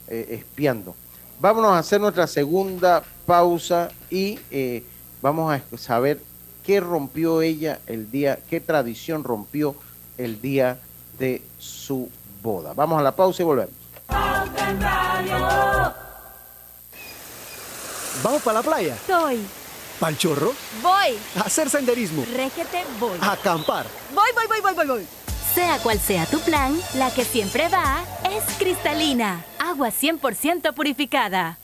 [0.09, 0.97] eh, espiando.
[1.39, 4.85] Vámonos a hacer nuestra segunda pausa y eh,
[5.21, 6.21] vamos a saber
[6.65, 9.75] qué rompió ella el día, qué tradición rompió
[10.17, 10.79] el día
[11.19, 12.09] de su
[12.43, 12.73] boda.
[12.75, 13.75] Vamos a la pausa y volvemos.
[18.23, 18.97] ¿Vamos para la playa?
[19.07, 19.47] Soy.
[20.01, 20.53] ¿Pal chorro?
[20.83, 21.19] Voy.
[21.37, 22.25] A hacer senderismo.
[22.35, 23.19] Régete, voy.
[23.21, 23.87] A acampar.
[24.15, 25.26] Voy, voy, voy, voy, voy, voy.
[25.57, 29.43] Sea cual sea tu plan, la que siempre va es cristalina.
[29.59, 31.57] Agua 100% purificada.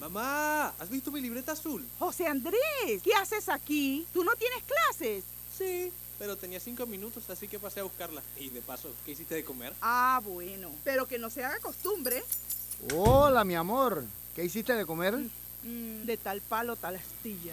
[0.00, 1.86] Mamá, ¿has visto mi libreta azul?
[1.98, 4.06] José Andrés, ¿qué haces aquí?
[4.14, 5.24] ¿Tú no tienes clases?
[5.54, 8.22] Sí, pero tenía cinco minutos, así que pasé a buscarla.
[8.38, 9.74] Y de paso, ¿qué hiciste de comer?
[9.82, 12.24] Ah, bueno, pero que no se haga costumbre.
[12.94, 14.02] Hola, mi amor.
[14.34, 15.14] ¿Qué hiciste de comer?
[15.62, 17.52] Mm, de tal palo, tal astilla.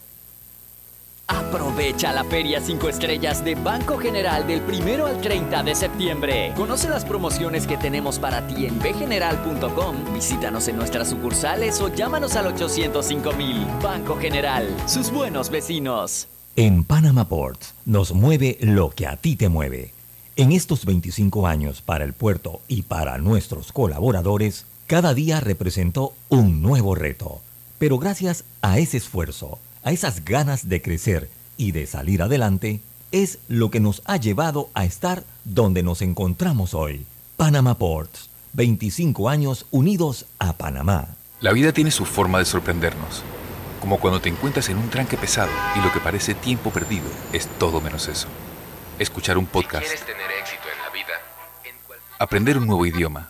[1.51, 6.53] Aprovecha la Feria 5 Estrellas de Banco General del 1 al 30 de septiembre.
[6.55, 10.13] Conoce las promociones que tenemos para ti en bgeneral.com.
[10.13, 13.65] Visítanos en nuestras sucursales o llámanos al 805 mil.
[13.83, 16.29] Banco General, sus buenos vecinos.
[16.55, 19.91] En Panama Ports nos mueve lo que a ti te mueve.
[20.37, 26.61] En estos 25 años para el puerto y para nuestros colaboradores, cada día representó un
[26.61, 27.41] nuevo reto.
[27.77, 33.37] Pero gracias a ese esfuerzo, a esas ganas de crecer y de salir adelante, es
[33.47, 37.05] lo que nos ha llevado a estar donde nos encontramos hoy.
[37.37, 41.09] Panama Ports, 25 años unidos a Panamá.
[41.39, 43.21] La vida tiene su forma de sorprendernos,
[43.79, 47.45] como cuando te encuentras en un tranque pesado y lo que parece tiempo perdido es
[47.59, 48.27] todo menos eso.
[48.97, 51.13] Escuchar un podcast, tener éxito en la vida,
[52.17, 53.29] aprender un nuevo idioma,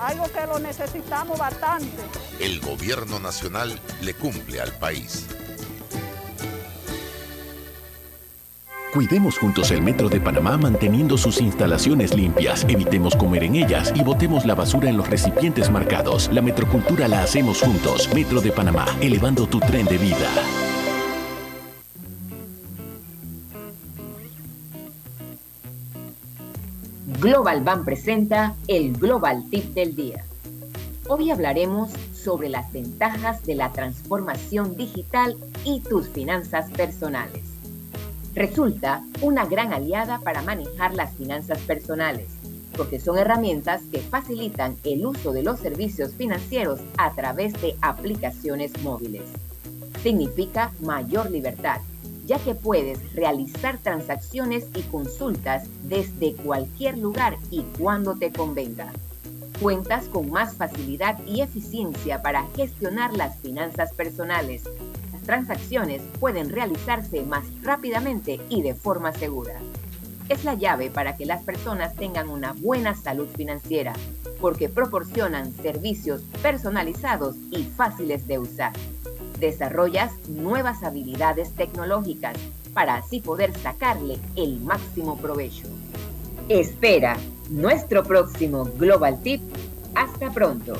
[0.00, 1.96] algo que lo necesitamos bastante.
[2.40, 5.26] El gobierno nacional le cumple al país.
[8.94, 14.04] Cuidemos juntos el Metro de Panamá manteniendo sus instalaciones limpias, evitemos comer en ellas y
[14.04, 16.30] botemos la basura en los recipientes marcados.
[16.32, 18.08] La metrocultura la hacemos juntos.
[18.14, 20.30] Metro de Panamá, elevando tu tren de vida.
[27.24, 30.26] Global Bank presenta el Global Tip del Día.
[31.08, 37.40] Hoy hablaremos sobre las ventajas de la transformación digital y tus finanzas personales.
[38.34, 42.28] Resulta una gran aliada para manejar las finanzas personales,
[42.76, 48.70] porque son herramientas que facilitan el uso de los servicios financieros a través de aplicaciones
[48.82, 49.22] móviles.
[50.02, 51.80] Significa mayor libertad,
[52.26, 58.92] ya que puedes realizar transacciones y consultas desde cualquier lugar y cuando te convenga.
[59.60, 64.64] Cuentas con más facilidad y eficiencia para gestionar las finanzas personales.
[65.12, 69.60] Las transacciones pueden realizarse más rápidamente y de forma segura
[70.28, 73.92] es la llave para que las personas tengan una buena salud financiera,
[74.40, 78.72] porque proporcionan servicios personalizados y fáciles de usar.
[79.38, 82.36] Desarrollas nuevas habilidades tecnológicas
[82.72, 85.66] para así poder sacarle el máximo provecho.
[86.48, 87.16] Espera
[87.50, 89.40] nuestro próximo Global Tip.
[89.94, 90.74] Hasta pronto.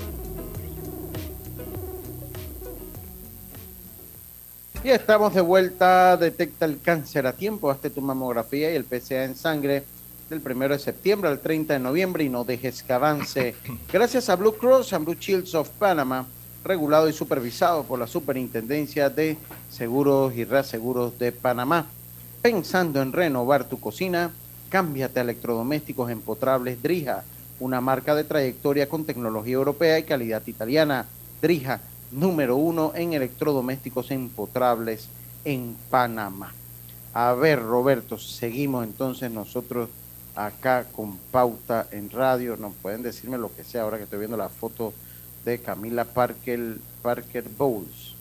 [4.83, 6.17] Y estamos de vuelta.
[6.17, 7.71] Detecta el cáncer a tiempo.
[7.71, 9.85] Hazte tu mamografía y el PCA en sangre
[10.29, 13.55] del 1 de septiembre al 30 de noviembre y no dejes que avance.
[13.93, 16.27] Gracias a Blue Cross and Blue Shields of Panama,
[16.65, 19.37] regulado y supervisado por la Superintendencia de
[19.71, 21.87] Seguros y Reaseguros de Panamá.
[22.41, 24.33] Pensando en renovar tu cocina,
[24.71, 27.23] cámbiate a electrodomésticos empotrables Drija,
[27.61, 31.07] una marca de trayectoria con tecnología europea y calidad italiana.
[31.43, 35.09] Drija número uno en electrodomésticos empotrables
[35.45, 36.53] en Panamá.
[37.13, 39.91] A ver, Roberto, seguimos entonces nosotros
[40.35, 42.57] acá con pauta en radio.
[42.57, 44.95] No pueden decirme lo que sea ahora que estoy viendo la foto
[45.45, 48.15] de Camila Parker, Parker Bowles.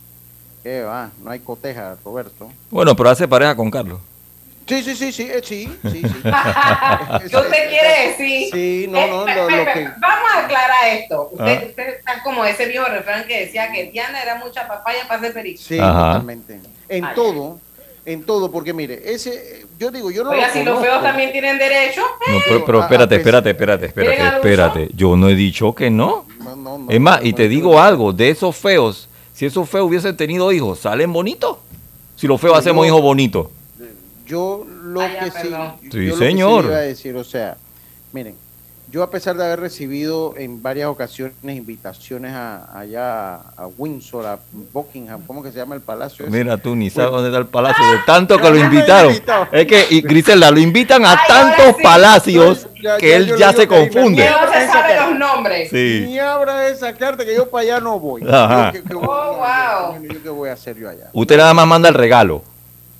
[0.61, 1.11] ¿Qué va?
[1.23, 2.49] No hay coteja, Roberto.
[2.69, 3.99] Bueno, pero hace pareja con Carlos.
[4.65, 6.01] Sí, sí, sí, sí, eh, sí, sí, sí.
[7.29, 8.49] ¿Qué usted quiere decir?
[8.49, 9.89] Sí, no, no, lo, lo que...
[9.99, 11.29] Vamos a aclarar esto.
[11.33, 11.65] Usted, Ah.
[11.67, 15.33] usted está como ese viejo refrán que decía que Diana era mucha papaya para hacer
[15.33, 15.61] perico.
[15.61, 16.13] Sí, Ajá.
[16.13, 16.61] totalmente.
[16.87, 17.13] En Ay.
[17.13, 17.59] todo,
[18.05, 21.31] en todo, porque mire, ese, yo digo, yo no Oiga, lo si los feos también
[21.31, 22.01] tienen derecho.
[22.27, 24.89] No, pero, pero espérate, espérate, espérate, espérate, espérate.
[24.93, 26.25] Yo no he dicho que no.
[26.39, 29.69] No, no, no, Es más, y te no, digo algo, de esos feos, si esos
[29.69, 31.57] feos hubiesen tenido hijos, ¿salen bonitos?
[32.15, 33.47] Si los feos hacemos hijos bonitos.
[34.25, 35.47] Yo lo Ah, que sí.
[35.91, 36.63] Sí, yo lo que señor.
[36.65, 37.57] le iba a decir, o sea,
[38.13, 38.35] miren,
[38.91, 44.39] yo a pesar de haber recibido en varias ocasiones invitaciones a, allá a Windsor, a
[44.71, 46.25] Buckingham, ¿cómo que se llama el palacio?
[46.27, 46.37] ese?
[46.37, 46.93] Mira tú, ni Bueno.
[46.95, 49.13] sabes dónde está el palacio, de tanto que lo invitaron.
[49.51, 51.83] Es que, y Griselda, lo invitan a Ay, tantos sí.
[51.83, 54.23] palacios Ya- que ya él ya se que confunde.
[54.23, 55.69] Que no se sabe los nombres.
[55.71, 56.03] Sí.
[56.05, 58.21] Ni abra esa carta que yo para allá no voy.
[58.29, 58.73] Ajá.
[58.73, 59.01] Yo, ¿qué- qué- Oh,
[59.37, 60.03] wow.
[60.03, 61.09] yo- ¿Qué voy a hacer yo allá?
[61.13, 62.43] Usted nada más manda el regalo.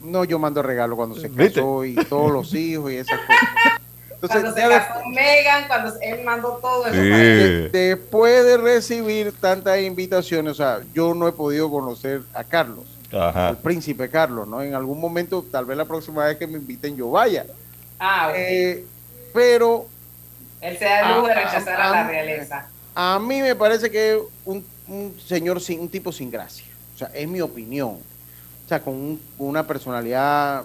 [0.02, 1.54] No, yo mando regalo cuando se ¿Viste?
[1.62, 3.80] casó y todos los hijos y esas cosas.
[4.24, 6.94] Entonces, Cuando se ya de- casó Megan, cuando él mandó todo eso.
[6.96, 7.10] Sí.
[7.10, 12.86] para después de recibir tantas invitaciones, o sea, yo no he podido conocer a Carlos,
[13.12, 13.50] Ajá.
[13.50, 14.62] al príncipe Carlos, ¿no?
[14.62, 17.46] En algún momento, tal vez la próxima vez que me inviten yo vaya.
[18.00, 18.36] Ah, ok.
[18.38, 18.86] Eh,
[19.34, 19.88] pero
[20.62, 22.68] él se da el lujo de ah, rechazar ah, a la ah, realeza.
[22.96, 26.66] a mí me parece que es un, un señor sin un tipo sin gracia.
[26.96, 27.98] O sea, es mi opinión.
[28.66, 30.64] O sea, con, un- con una personalidad.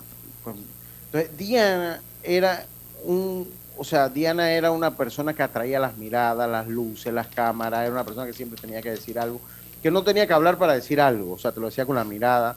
[1.06, 2.64] entonces, Diana era
[3.04, 3.48] un.
[3.76, 7.82] O sea, Diana era una persona que atraía las miradas, las luces, las cámaras.
[7.82, 9.40] Era una persona que siempre tenía que decir algo.
[9.82, 11.34] Que no tenía que hablar para decir algo.
[11.34, 12.56] O sea, te lo decía con la mirada.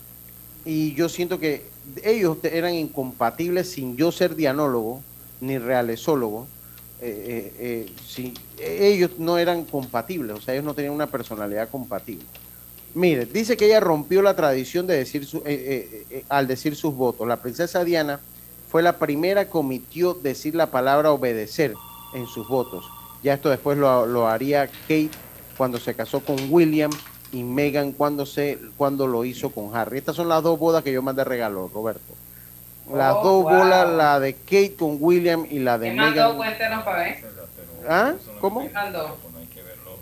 [0.65, 1.65] Y yo siento que
[2.03, 5.01] ellos eran incompatibles sin yo ser dianólogo
[5.41, 6.47] ni realesólogo.
[7.01, 11.67] Eh, eh, eh, sí, ellos no eran compatibles, o sea, ellos no tenían una personalidad
[11.67, 12.25] compatible.
[12.93, 15.41] Mire, dice que ella rompió la tradición de decir su-
[16.29, 17.27] al decir sus votos.
[17.27, 18.19] La princesa Diana
[18.71, 21.73] fue la primera que omitió decir la palabra obedecer
[22.13, 22.85] en sus votos.
[23.21, 25.09] Ya esto después lo, lo haría Kate
[25.57, 26.89] cuando se casó con William
[27.33, 29.97] y Meghan cuando, se, cuando lo hizo con Harry.
[29.97, 32.13] Estas son las dos bodas que yo mandé regalo, Roberto.
[32.95, 33.57] Las Oh, dos wow.
[33.59, 36.11] bolas, la de Kate con William y la de ¿Qué mandó?
[36.13, 36.37] Meghan.
[36.37, 37.23] Cuéntenos para ver.
[37.87, 38.13] ¿Ah?
[38.39, 38.61] ¿Cómo?
[38.61, 39.17] ¿Qué mandó?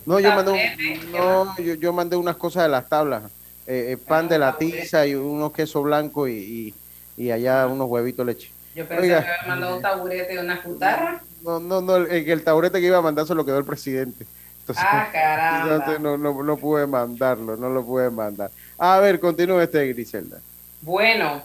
[0.06, 3.24] No, yo mandé, Tablete, un- ¿qué no, yo, yo mandé unas cosas de las tablas.
[3.68, 6.74] Eh, eh, pan de la tiza y unos queso blanco y,
[7.18, 8.50] y, y allá unos huevitos leche.
[8.80, 9.22] Yo pensé Oiga.
[9.26, 11.22] que había mandado un taburete y una cutarra.
[11.44, 14.26] No, no, no, el, el taburete que iba a mandar se lo quedó el presidente.
[14.62, 15.98] Entonces, Ah, caramba.
[16.00, 18.52] no, no, no pude mandarlo, no lo pude mandar.
[18.78, 20.40] A ver, continúe este, Griselda.
[20.82, 21.42] Bueno,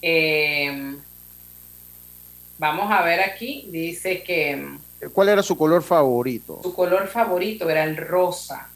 [0.00, 0.94] eh,
[2.58, 3.68] vamos a ver aquí.
[3.72, 4.78] Dice que mm,
[5.12, 6.60] ¿Cuál era su color favorito?
[6.62, 8.68] su color favorito era el rosa.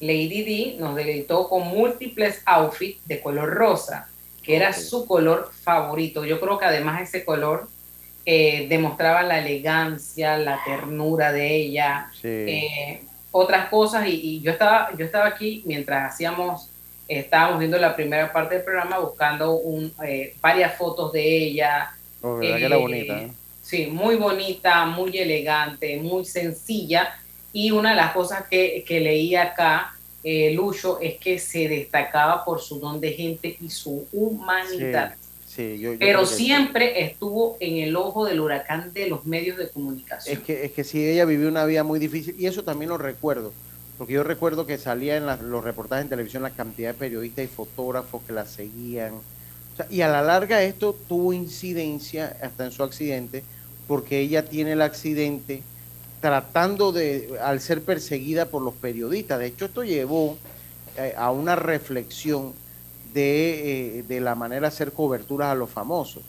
[0.00, 4.08] Lady D nos deleitó con múltiples outfits de color rosa,
[4.48, 6.24] que era su color favorito.
[6.24, 7.68] Yo creo que además ese color
[8.24, 12.28] eh, demostraba la elegancia, la ternura de ella, Sí.
[12.28, 14.06] eh, otras cosas.
[14.06, 16.70] Y, y yo estaba, yo estaba aquí mientras hacíamos,
[17.08, 21.90] eh, estábamos viendo la primera parte del programa buscando un, eh, varias fotos de ella.
[22.22, 23.20] Oh, ¿verdad que era bonita?
[23.60, 27.14] Sí, muy bonita, muy elegante, muy sencilla.
[27.52, 32.44] Y una de las cosas que, que leí acá, eh, Lucho, es que se destacaba
[32.44, 35.16] por su don de gente y su humanidad.
[35.46, 36.44] Sí, yo- yo Pero sí.
[36.44, 40.36] siempre estuvo en el ojo del huracán de los medios de comunicación.
[40.38, 42.98] Es que, es que sí, ella vivió una vida muy difícil y eso también lo
[42.98, 43.52] recuerdo,
[43.96, 47.44] porque yo recuerdo que salía en las- los reportajes en televisión la cantidad de periodistas
[47.46, 49.14] y fotógrafos que la seguían.
[49.14, 53.42] O sea, y a la larga esto tuvo incidencia hasta en su accidente,
[53.86, 55.62] porque ella tiene el accidente
[56.20, 59.38] tratando de, al ser perseguida por los periodistas.
[59.38, 60.36] De hecho, esto llevó
[60.96, 62.52] eh, a una reflexión
[63.14, 66.22] de, eh, de la manera de hacer coberturas a los famosos.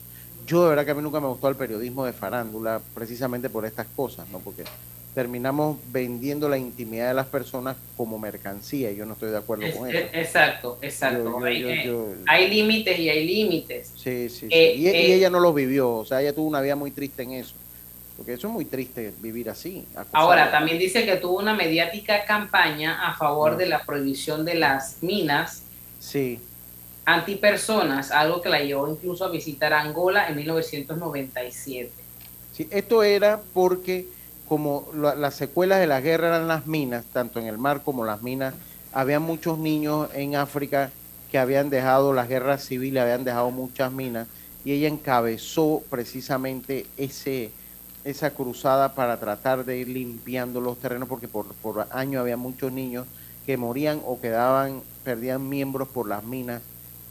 [0.47, 3.65] Yo de verdad que a mí nunca me gustó el periodismo de farándula, precisamente por
[3.65, 4.39] estas cosas, ¿no?
[4.39, 4.63] Porque
[5.13, 9.65] terminamos vendiendo la intimidad de las personas como mercancía y yo no estoy de acuerdo
[9.65, 10.09] Es- con es- eso.
[10.13, 11.23] exacto, exacto.
[11.23, 13.91] Yo- yo- hay, yo- eh, hay límites y hay límites.
[13.95, 14.47] Sí, sí, sí.
[14.51, 17.23] Eh, y, y ella no lo vivió, o sea, ella tuvo una vida muy triste
[17.23, 17.53] en eso.
[18.19, 19.85] Porque eso es muy triste vivir así.
[20.11, 23.57] Ahora, también dice que tuvo una mediática campaña a favor Mm.
[23.59, 25.63] de la prohibición de las minas
[26.01, 26.37] Sí,
[27.05, 31.91] antipersonas, algo que la llevó incluso a visitar Angola en 1997.
[32.53, 32.67] sí.
[32.71, 34.05] Esto era porque
[34.49, 38.03] como la- las secuelas de la guerra eran las minas, tanto en el mar como
[38.03, 38.53] las minas,
[38.91, 40.91] había muchos niños en África
[41.31, 44.27] que habían dejado las guerras civiles, habían dejado muchas minas,
[44.65, 47.51] y ella encabezó precisamente ese,
[48.03, 52.71] esa cruzada para tratar de ir limpiando los terrenos, porque por, por año había muchos
[52.71, 53.05] niños
[53.45, 56.61] que morían o quedaban, perdían miembros por las minas,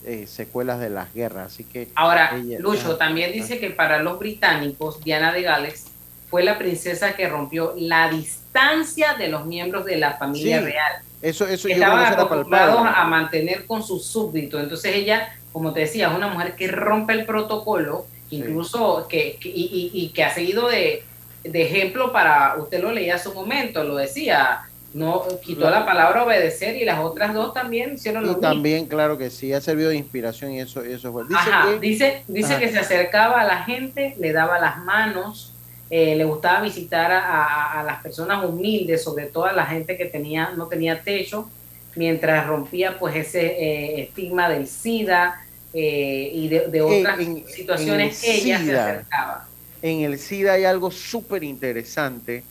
[0.05, 1.53] eh, secuelas de las guerras.
[1.53, 5.86] Así que Ahora, ella- Lucho, ajá, también dice que para los británicos, Diana de Gales
[6.30, 10.93] fue la princesa que rompió la distancia de los miembros de la familia Sí, real.
[11.20, 14.62] Eso, eso yo estaban era acostumbrados a mantener con sus súbditos.
[14.62, 19.49] Entonces ella, como te decía, es una mujer que rompe el protocolo, incluso que, que-
[19.49, 21.03] y, y- y que ha seguido de,
[21.45, 24.61] de ejemplo para, usted lo leía hace un momento, lo decía,
[24.95, 25.81] no quitó Claro.
[25.81, 28.49] la palabra obedecer y las otras dos también hicieron lo Y mismo.
[28.49, 31.24] también, claro que sí, ha servido de inspiración y eso, y eso fue.
[31.24, 32.61] Dice Ajá, que, dice, dice Ajá.
[32.61, 35.53] que se acercaba a la gente, le daba las manos,
[35.91, 39.97] eh, le gustaba visitar a, a- a las personas humildes, sobre todo a la gente
[39.97, 41.49] que tenía, no tenía techo,
[41.97, 45.43] mientras rompía pues ese eh, estigma del SIDA
[45.73, 49.49] eh, y de, de Eh, otras en- situaciones, en el ella se acercaba.
[49.83, 52.43] en el SIDA hay algo súper interesante,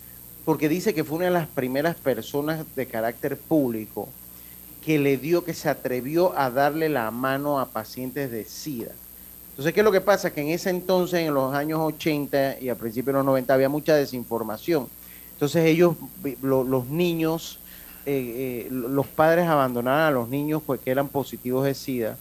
[0.46, 4.08] porque dice que fue una de las primeras personas de carácter público
[4.86, 8.92] que le dio, que se atrevió a darle la mano a pacientes de SIDA.
[9.52, 10.32] Entonces, ¿qué es lo que pasa?
[10.32, 13.68] Que en ese entonces, en los años 80 y a principios de los 90, había
[13.70, 14.88] mucha desinformación.
[15.34, 15.96] Entonces ellos,
[16.42, 17.60] lo- los niños,
[18.06, 22.18] eh, eh, los padres abandonaban a los niños pues, que eran positivos de SIDA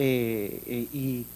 [0.00, 1.26] eh, eh, y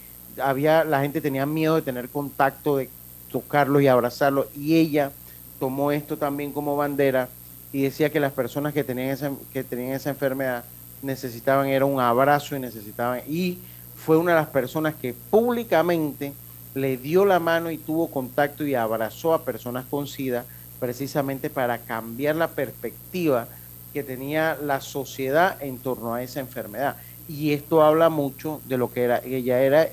[0.40, 2.88] había, la gente tenía miedo de tener contacto, de
[3.32, 5.10] tocarlos y abrazarlos y ella
[5.58, 7.28] tomó esto también como bandera
[7.72, 10.64] y decía que las personas que tenían esa, que tenían esa enfermedad
[11.02, 13.58] necesitaban era un abrazo y necesitaban y
[13.96, 16.32] fue una de las personas que públicamente
[16.74, 20.44] le dio la mano y tuvo contacto y abrazó a personas con SIDA
[20.78, 23.48] precisamente para cambiar la perspectiva
[23.92, 26.96] que tenía la sociedad en torno a esa enfermedad.
[27.32, 29.88] Y esto habla mucho de lo que era, ella era,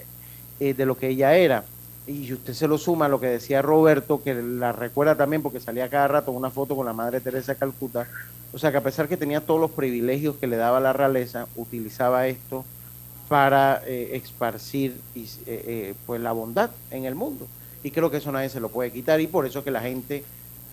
[0.59, 1.63] eh, de lo que ella era.
[2.05, 5.59] Y usted se lo suma a lo que decía Roberto, que la recuerda también porque
[5.59, 8.07] salía cada rato una foto con la Madre Teresa de Calcuta.
[8.51, 11.47] O sea que a pesar que tenía todos los privilegios que le daba la realeza,
[11.55, 12.65] utilizaba esto
[13.27, 17.47] para eh, esparcir y, eh, eh, pues la bondad en el mundo.
[17.83, 20.23] Y creo que eso nadie se lo puede quitar y por eso que la gente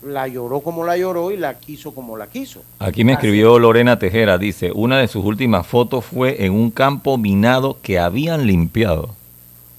[0.02, 2.62] la lloró como la lloró y la quiso como la quiso.
[2.78, 7.18] Aquí me escribió Lorena Tejera, dice, una de sus últimas fotos fue en un campo
[7.18, 9.14] minado que habían limpiado.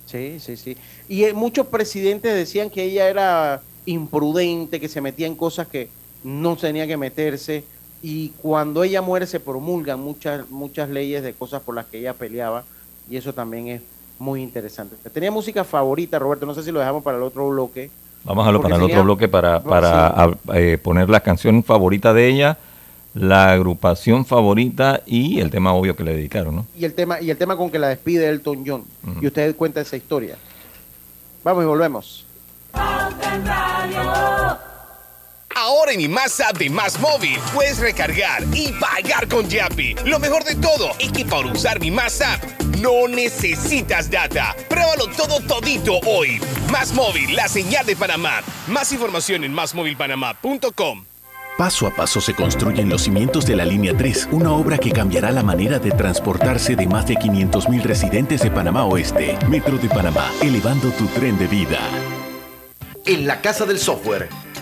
[0.05, 0.77] Sí, sí, sí.
[1.09, 5.89] Y eh, muchos presidentes decían que ella era imprudente, que se metía en cosas que
[6.23, 7.63] no tenía que meterse.
[8.01, 12.13] Y cuando ella muere se promulgan muchas, muchas leyes de cosas por las que ella
[12.13, 12.63] peleaba.
[13.09, 13.81] Y eso también es
[14.19, 14.95] muy interesante.
[15.09, 17.89] Tenía música favorita, Roberto, no sé si lo dejamos para el otro bloque.
[18.23, 20.35] Vamos a lo para el otro bloque para, para sí.
[20.51, 22.57] a- eh, poner la canción favorita de ella,
[23.13, 26.65] la agrupación favorita y el tema obvio que le dedicaron, ¿no?
[26.77, 28.83] Y el tema, y el tema con que la despide Elton John.
[29.21, 30.35] Y usted cuenta esa historia.
[31.43, 32.25] Vamos y volvemos.
[35.57, 39.95] Ahora en mi Más App de Más Móvil puedes recargar y pagar con Yapi.
[40.05, 42.43] Lo mejor de todo es que para usar mi Más App
[42.79, 44.55] no necesitas data.
[44.69, 46.39] Pruébalo todo todito hoy.
[46.71, 48.43] Más Móvil, la señal de Panamá.
[48.67, 51.05] Más información en másmóvilpanamá.com.
[51.57, 55.31] Paso a paso se construyen los cimientos de la Línea 3, una obra que cambiará
[55.31, 59.35] la manera de transportarse de más de 500.000 residentes de Panamá Oeste.
[59.49, 61.79] Metro de Panamá, elevando tu tren de vida.
[63.07, 64.29] En la Casa del Software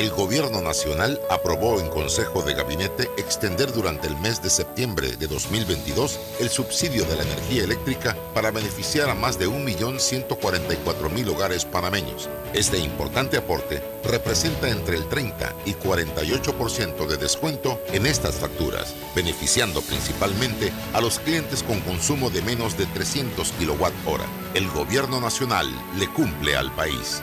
[0.00, 5.26] El Gobierno Nacional aprobó en Consejo de Gabinete extender durante el mes de septiembre de
[5.26, 12.30] 2022 el subsidio de la energía eléctrica para beneficiar a más de 1.144.000 hogares panameños.
[12.54, 19.82] Este importante aporte representa entre el 30 y 48% de descuento en estas facturas, beneficiando
[19.82, 24.54] principalmente a los clientes con consumo de menos de 300 kWh.
[24.54, 27.22] El Gobierno Nacional le cumple al país.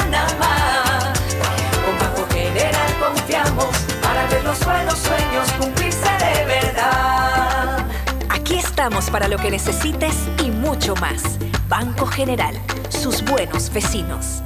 [9.11, 11.37] Para lo que necesites y mucho más.
[11.69, 12.59] Banco General,
[12.89, 14.41] sus buenos vecinos.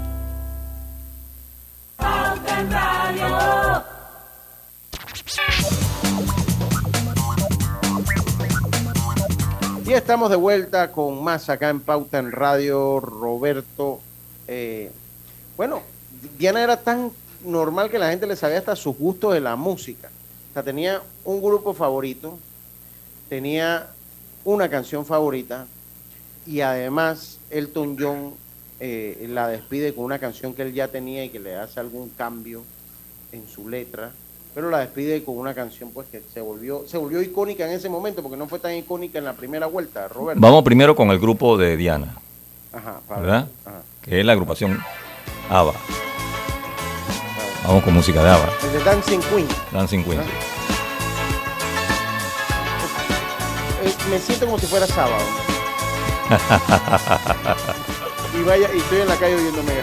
[9.85, 14.01] Y estamos de vuelta con más acá en Pauta en Radio, Roberto.
[14.49, 14.91] eh,
[15.55, 15.81] bueno,
[16.37, 17.09] Diana era tan
[17.45, 20.09] normal que la gente le sabía hasta sus gustos de la música.
[20.49, 22.37] O sea, tenía un grupo favorito,
[23.29, 23.94] tenía
[24.45, 25.65] una canción favorita
[26.47, 28.33] y además Elton John
[28.79, 32.09] eh, la despide con una canción que él ya tenía y que le hace algún
[32.09, 32.63] cambio
[33.31, 34.11] en su letra,
[34.53, 37.89] pero la despide con una canción pues que se volvió se volvió icónica en ese
[37.89, 40.39] momento porque no fue tan icónica en la primera vuelta, Roberto.
[40.39, 42.15] Vamos primero con el grupo de Diana,
[42.71, 43.47] Ajá, ¿verdad?
[43.65, 43.81] ajá.
[44.01, 44.79] Que es la agrupación
[45.49, 45.73] ABBA.
[47.65, 48.49] Vamos con música de ABBA.
[48.71, 49.47] The Dancing Queen.
[49.71, 50.21] Dancing Queen.
[54.09, 55.23] Me siento como si fuera sábado.
[58.37, 59.81] Y vaya, y estoy en la calle oyendo Mega.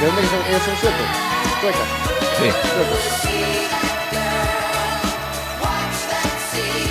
[0.00, 0.40] ¿De dónde son?
[0.48, 1.06] ¿Ellos son suecos?
[1.60, 1.88] Suecas.
[2.38, 2.50] Sí.
[2.74, 2.98] Suecos.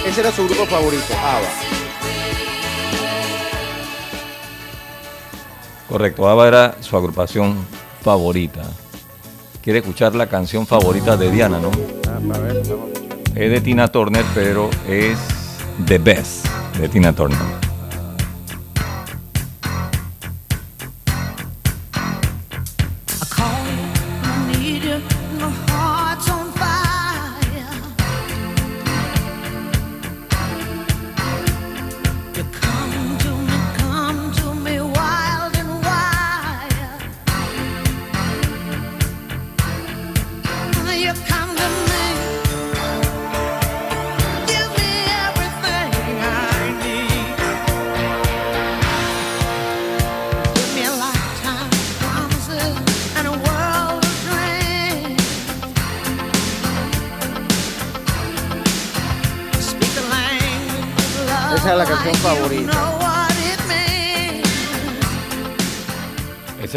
[0.05, 1.82] Ese era su grupo favorito, ABBA.
[5.93, 7.55] Correcto, ABBA era su agrupación
[8.01, 8.63] favorita.
[9.61, 11.69] Quiere escuchar la canción favorita de Diana, ¿no?
[13.35, 15.19] Es de Tina Turner, pero es
[15.85, 16.47] The Best
[16.79, 17.63] de Tina Turner.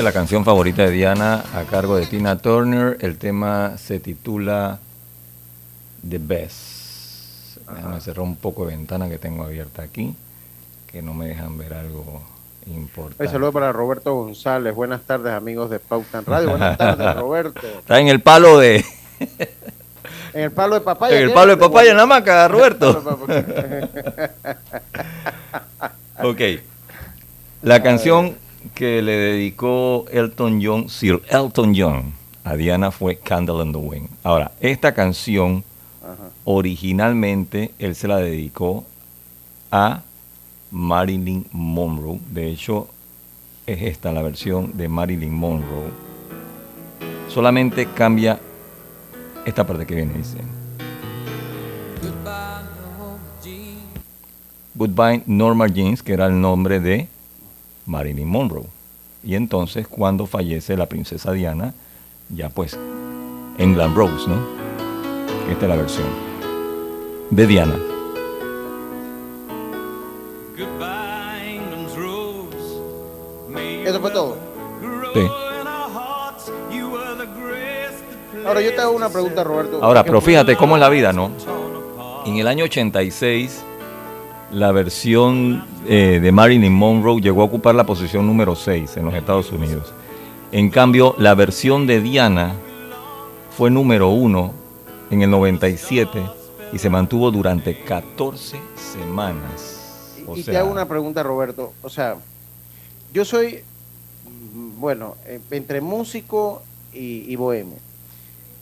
[0.07, 2.97] La canción favorita de Diana a cargo de Tina Turner.
[3.01, 4.79] El tema se titula
[6.09, 7.57] The Best.
[7.75, 10.15] Déjame cerrar un poco de ventana que tengo abierta aquí,
[10.87, 12.23] que no me dejan ver algo
[12.69, 13.25] importante.
[13.25, 14.77] Un saludo para Roberto González.
[14.77, 16.51] Buenas tardes, amigos de Pauta en Radio.
[16.51, 17.67] Buenas tardes, Roberto.
[17.67, 18.85] Está en el palo de.
[20.35, 21.17] En el palo de papaya.
[21.17, 23.03] En el palo de papaya en la hamaca, Roberto.
[26.23, 26.41] ok.
[27.63, 32.13] La canción que le dedicó Elton John, Sir Elton John,
[32.45, 34.09] a Diana fue Candle in the Wind.
[34.23, 35.65] Ahora, esta canción,
[36.45, 38.85] originalmente, él se la dedicó
[39.71, 40.03] a
[40.71, 42.21] Marilyn Monroe.
[42.31, 42.89] De hecho,
[43.67, 45.91] es esta la versión de Marilyn Monroe.
[47.29, 48.39] Solamente cambia
[49.45, 50.39] esta parte que viene, dice.
[54.75, 57.09] Goodbye Norma Jeans, que era el nombre de
[57.87, 58.67] Marilyn Monroe.
[59.25, 61.75] Y entonces, cuando fallece la princesa Diana,
[62.29, 62.79] ya pues,
[63.59, 64.37] England Rose, ¿no?
[65.51, 66.07] Esta es la versión
[67.31, 67.77] de Diana.
[73.85, 74.37] Eso fue todo.
[75.15, 75.27] Sí.
[78.45, 79.83] Ahora yo te hago una pregunta, Roberto.
[79.83, 81.31] Ahora, pero fíjate cómo es la vida, ¿no?
[82.27, 83.63] En el año 86,
[84.53, 89.15] la versión eh, de Marilyn Monroe llegó a ocupar la posición número 6 en los
[89.15, 89.93] Estados Unidos.
[90.53, 92.55] En cambio, la versión de Diana
[93.57, 94.53] fue número 1
[95.11, 96.23] en el 97
[96.73, 98.59] y se mantuvo durante 14
[98.93, 100.15] semanas.
[100.27, 101.73] O y te hago una pregunta, Roberto.
[101.83, 102.17] O sea,
[103.13, 103.61] yo soy,
[104.55, 107.79] mm, bueno, eh, entre músico y, y bohemio.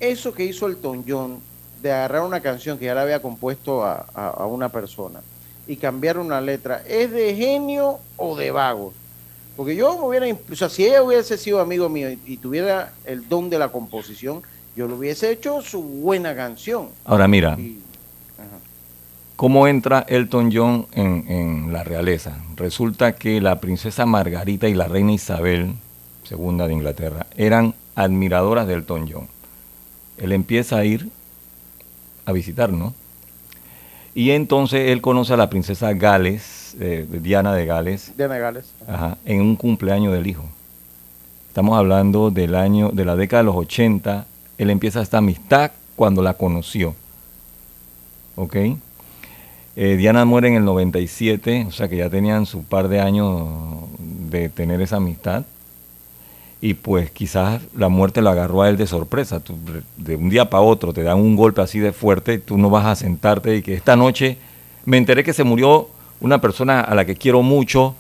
[0.01, 1.39] Eso que hizo Elton John
[1.83, 5.21] de agarrar una canción que ya la había compuesto a, a- a una persona
[5.67, 8.93] y cambiar una letra, ¿es de genio o de vago?
[9.57, 12.93] Porque yo me hubiera, o sea, si ella hubiese sido amigo mío y, y tuviera
[13.05, 14.43] el don de la composición,
[14.77, 16.89] yo le hubiese hecho su buena canción.
[17.05, 17.79] Ahora mira, Y-
[19.37, 22.37] ¿Cómo entra Elton John en, en la realeza?
[22.57, 25.75] Resulta que la princesa Margarita y la reina Isabel
[26.31, 29.27] II de Inglaterra eran admiradoras de Elton John.
[30.19, 31.09] Él empieza a ir
[32.27, 32.95] a visitar, ¿no?
[34.15, 38.73] Y entonces él conoce a la princesa Gales, eh, Diana de Gales, Diana Gales.
[38.87, 40.45] Ajá, en un cumpleaños del hijo.
[41.49, 44.27] Estamos hablando del año, de la década de los 80.
[44.59, 46.95] Él empieza esta amistad cuando la conoció.
[48.37, 48.57] ¿Ok?
[49.77, 53.49] Eh, Diana muere en el 97, o sea que ya tenían su par de años
[53.99, 55.45] de tener esa amistad.
[56.65, 59.39] Y pues quizás la muerte lo agarró a él de sorpresa.
[59.39, 59.55] Tú,
[59.99, 62.87] de un día para otro te dan un golpe así de fuerte, tú no vas
[62.87, 64.39] a sentarte y que esta noche
[64.87, 65.91] me enteré que se murió
[66.23, 67.95] una persona a la que quiero mucho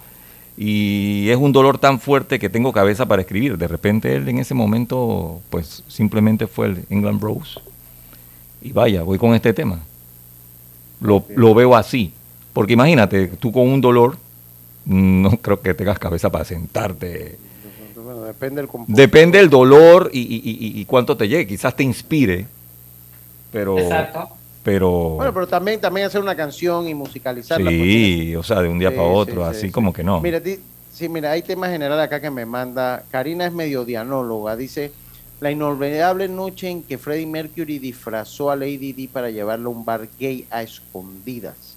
[0.56, 3.58] y es un dolor tan fuerte que tengo cabeza para escribir.
[3.58, 7.60] De repente él en ese momento pues simplemente fue el England Rose.
[8.62, 9.80] Y vaya, voy con este tema.
[11.02, 12.14] Lo, lo veo así.
[12.54, 14.16] Porque imagínate, tú con un dolor,
[14.86, 17.36] no creo que tengas cabeza para sentarte.
[18.35, 18.97] Depende del compositor.
[19.01, 20.24] Depende del dolor y, y-
[20.76, 21.47] y- y cuánto te llegue.
[21.47, 22.47] Quizás te inspire,
[23.53, 23.78] pero...
[23.78, 24.28] Exacto.
[24.62, 24.91] Pero...
[25.16, 27.70] Bueno, pero también, también hacer una canción y musicalizarla.
[27.70, 29.70] sí, o sea, de un día Sí, para otro, sí, así sí.
[29.70, 30.20] como que no.
[30.22, 30.59] Mira, di-
[30.93, 33.05] sí, mira, hay temas generales acá que me manda.
[33.11, 34.57] Karina es medio dianóloga.
[34.57, 34.91] Dice,
[35.41, 39.85] la inolvidable noche en que Freddie Mercury disfrazó a Lady Di para llevarlo a un
[39.85, 41.73] bar gay a escondidas.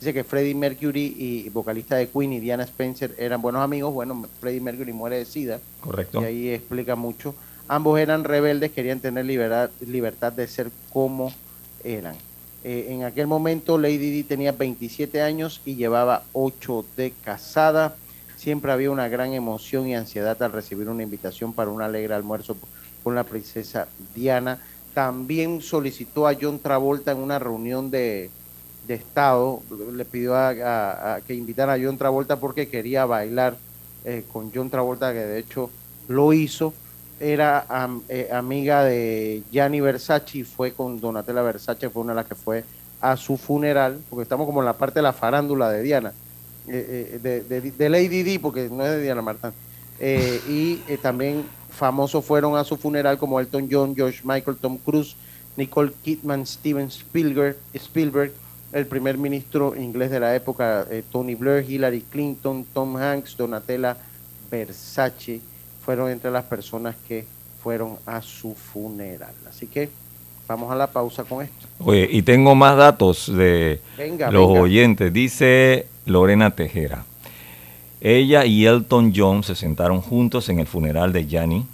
[0.00, 3.92] Dice que Freddie Mercury y vocalista de Queen y Diana Spencer eran buenos amigos.
[3.92, 5.60] Bueno, Freddie Mercury muere de SIDA.
[5.82, 6.22] Correcto.
[6.22, 7.34] Y ahí explica mucho.
[7.68, 11.30] Ambos eran rebeldes, querían tener libertad, libertad de ser como
[11.84, 12.16] eran.
[12.64, 17.94] Eh, en aquel momento Lady Di tenía 27 años y llevaba 8 de casada.
[18.36, 22.56] Siempre había una gran emoción y ansiedad al recibir una invitación para un alegre almuerzo
[23.04, 24.60] con la princesa Diana.
[24.94, 28.30] También solicitó a John Travolta en una reunión de,
[28.94, 29.62] Estado,
[29.92, 33.56] le pidió a, que invitara a John Travolta porque quería bailar
[34.04, 35.70] eh, con John Travolta, que de hecho
[36.08, 36.74] lo hizo.
[37.18, 37.66] Era
[38.08, 42.34] eh, amiga de Gianni Versace y fue con Donatella Versace, fue una de las que
[42.34, 42.64] fue
[43.00, 46.12] a su funeral, porque estamos como en la parte de la farándula de Diana,
[46.66, 47.18] eh,
[47.76, 49.52] de, Lady Di, porque no es de Diana Martán.
[50.00, 55.14] Y también famosos fueron a su funeral como Elton John, George Michael, Tom Cruise,
[55.56, 58.32] Nicole Kidman, Steven Spielberg
[58.72, 63.96] el primer ministro inglés de la época, eh, Tony Blair, Hillary Clinton, Tom Hanks, Donatella
[64.50, 65.40] Versace,
[65.84, 67.24] fueron entre las personas que
[67.62, 69.34] fueron a su funeral.
[69.48, 69.88] Así que
[70.50, 71.68] Vamos a la pausa con esto.
[71.78, 74.62] Oye, y tengo más datos de Venga, los venga.
[74.62, 75.12] oyentes.
[75.12, 77.04] Dice Lorena Tejera.
[78.00, 81.66] Ella y Elton John se sentaron juntos en el funeral de Gianni.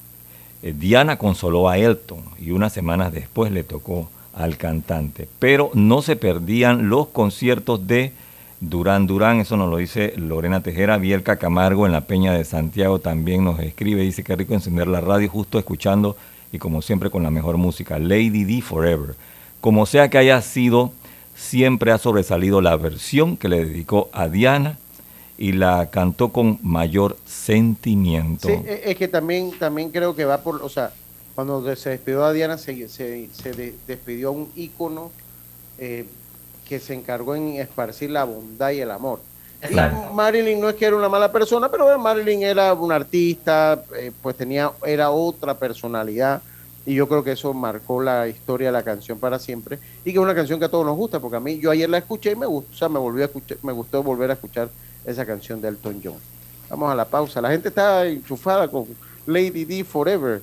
[0.62, 5.28] Eh, Diana consoló a Elton y unas semanas después le tocó al cantante.
[5.38, 8.12] Pero no se perdían los conciertos de
[8.60, 10.98] Durán Durán, eso nos lo dice Lorena Tejera.
[10.98, 14.02] Bielka Camargo en la Peña de Santiago también nos escribe.
[14.02, 16.16] Dice que rico encender la radio justo escuchando
[16.52, 17.98] y como siempre con la mejor música.
[17.98, 19.14] Lady D Forever.
[19.60, 20.92] Como sea que haya sido,
[21.34, 24.78] siempre ha sobresalido la versión que le dedicó a Diana
[25.38, 28.48] y la cantó con mayor sentimiento.
[28.48, 30.92] Sí, e- es que también, también creo que va por, o sea,
[31.36, 35.12] cuando se despidió a Diana, se, se, se de- despidió a un ícono
[35.78, 36.06] eh,
[36.66, 39.20] que se encargó en esparcir la bondad y el amor.
[39.70, 39.74] Y.
[40.14, 44.12] Marilyn no es que era una mala persona, pero bueno, Marilyn era un artista, eh,
[44.22, 46.40] pues tenía, era otra personalidad,
[46.86, 50.18] y yo creo que eso marcó la historia de la canción para siempre, y que
[50.18, 52.32] es una canción que a todos nos gusta, porque a mí, yo ayer la escuché
[52.32, 54.70] y me gustó, o sea, me volvió a escuchar, me gustó volver a escuchar
[55.04, 56.18] esa canción de Elton John.
[56.70, 57.40] Vamos a la pausa.
[57.40, 58.86] La gente está enchufada con
[59.26, 60.42] Lady D Forever,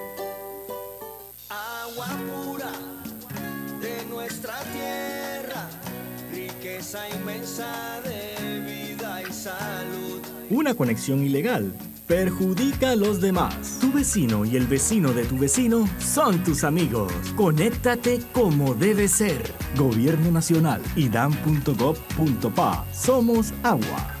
[10.71, 11.73] Una conexión ilegal
[12.07, 13.77] perjudica a los demás.
[13.81, 17.11] Tu vecino y el vecino de tu vecino son tus amigos.
[17.35, 19.41] Conéctate como debe ser.
[19.75, 22.85] Gobierno Nacional, idam.gov.pa.
[22.93, 24.20] Somos agua.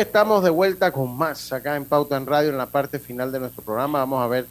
[0.00, 3.40] Estamos de vuelta con más acá en Pauta en Radio en la parte final de
[3.40, 4.00] nuestro programa.
[4.00, 4.46] Vamos a ver.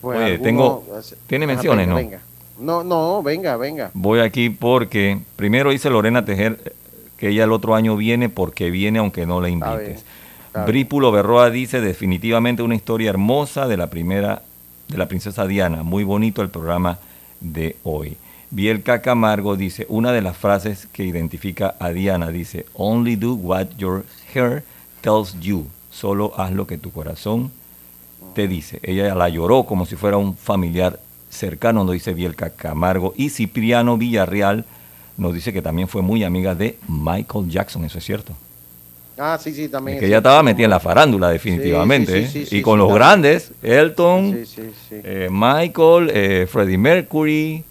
[0.00, 0.84] pues, Oye, algunos- tengo-
[1.26, 1.96] tiene Ajá, menciones, venga, ¿no?
[1.96, 2.20] venga.
[2.58, 3.90] No, no, venga, venga.
[3.94, 6.74] Voy aquí porque primero dice Lorena Tejer
[7.16, 9.98] que ella el otro año viene porque viene aunque no la invites.
[9.98, 10.66] está bien.
[10.66, 14.42] Brípulo Berroa dice definitivamente una historia hermosa de la primera
[14.88, 15.82] de la princesa Diana.
[15.82, 16.98] Muy bonito el programa
[17.40, 18.16] de hoy.
[18.50, 23.66] Bielka Camargo dice una de las frases que identifica a Diana dice only do what
[23.76, 24.62] your heart
[25.06, 25.66] tells you.
[25.90, 27.52] Solo haz lo que tu corazón
[28.34, 28.80] te dice.
[28.82, 30.98] Ella la lloró como si fuera un familiar
[31.30, 33.14] cercano, nos dice Bielka Camargo.
[33.16, 34.64] Y Cipriano Villarreal
[35.16, 38.32] nos dice que también fue muy amiga de Michael Jackson, eso es cierto.
[39.16, 39.96] Ah, sí, sí, también.
[39.96, 42.26] Es que ella estaba metida en la farándula, definitivamente.
[42.26, 42.58] Sí, sí, sí, ¿eh?
[42.58, 44.44] y con los grandes, Elton,
[44.90, 47.64] eh, Michael, eh, Freddie Mercury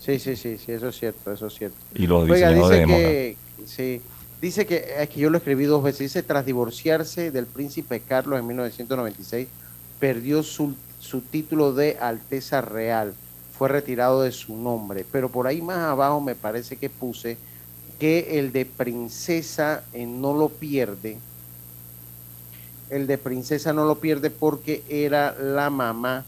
[0.00, 1.76] Sí, sí, sí, sí, eso es cierto, eso es cierto.
[1.94, 3.36] y los Oiga, dice de que,
[3.66, 4.00] sí,
[4.40, 8.38] dice que, es que yo lo escribí dos veces, dice, tras divorciarse del príncipe Carlos
[8.38, 9.48] en 1996,
[9.98, 13.14] perdió su, su título de Alteza Real,
[13.56, 17.36] fue retirado de su nombre, pero por ahí más abajo me parece que puse
[17.98, 21.18] que el de princesa eh, no lo pierde,
[22.90, 26.24] el de princesa no lo pierde porque era la mamá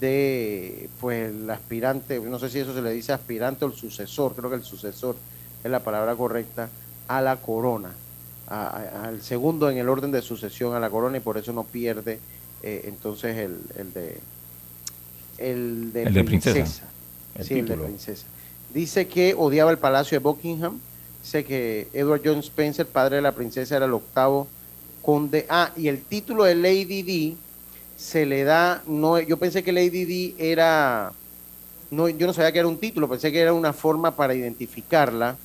[0.00, 4.34] de pues el aspirante, no sé si eso se le dice aspirante o el sucesor,
[4.34, 5.16] creo que el sucesor
[5.64, 6.68] es la palabra correcta,
[7.08, 8.04] a la corona,
[8.46, 11.52] a- a- al segundo en el orden de sucesión a la corona y por eso
[11.52, 12.26] no pierde
[12.60, 14.28] eh, entonces el, el de
[15.36, 16.98] el de, El de princesa,
[17.34, 18.26] el sí, el de princesa.
[18.68, 20.84] Dice que odiaba el palacio de Buckingham,
[21.22, 24.54] dice que Edward John Spencer, padre de la princesa, era el octavo
[25.00, 25.46] conde.
[25.48, 27.44] Ah, y el título de Lady D
[27.94, 31.18] se le da, no, yo pensé que Lady D era,
[31.90, 35.42] no, yo no sabía que era un título, pensé que era una forma para identificarla,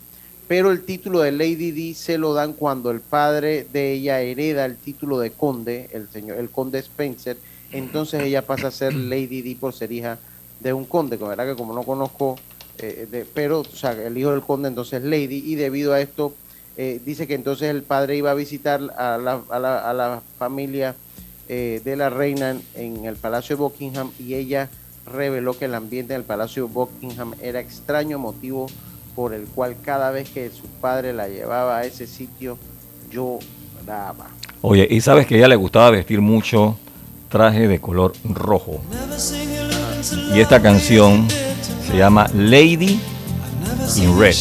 [0.47, 4.65] pero el título de Lady D se lo dan cuando el padre de ella hereda
[4.65, 7.37] el título de conde, el señor, el conde Spencer,
[7.71, 10.17] entonces ella pasa a ser Lady D por ser hija
[10.59, 12.37] de un conde, con verdad que como no conozco,
[12.77, 16.33] eh, de- pero o sea, el hijo del conde entonces Lady, y debido a esto
[16.75, 20.21] eh, dice que entonces el padre iba a visitar a la, a la, a la
[20.39, 20.95] familia
[21.47, 22.61] eh, de la reina en,
[22.97, 24.69] en el Palacio de Buckingham y ella
[25.05, 28.67] reveló que el ambiente en el Palacio de Buckingham era extraño, motivo
[29.15, 32.57] por el cual cada vez que su padre la llevaba a ese sitio
[33.11, 34.27] lloraba.
[34.61, 36.77] Oye, y sabes que ella le gustaba vestir mucho
[37.29, 38.81] traje de color rojo.
[40.33, 41.27] Y esta canción
[41.87, 42.99] se llama Lady
[43.97, 44.35] in Red.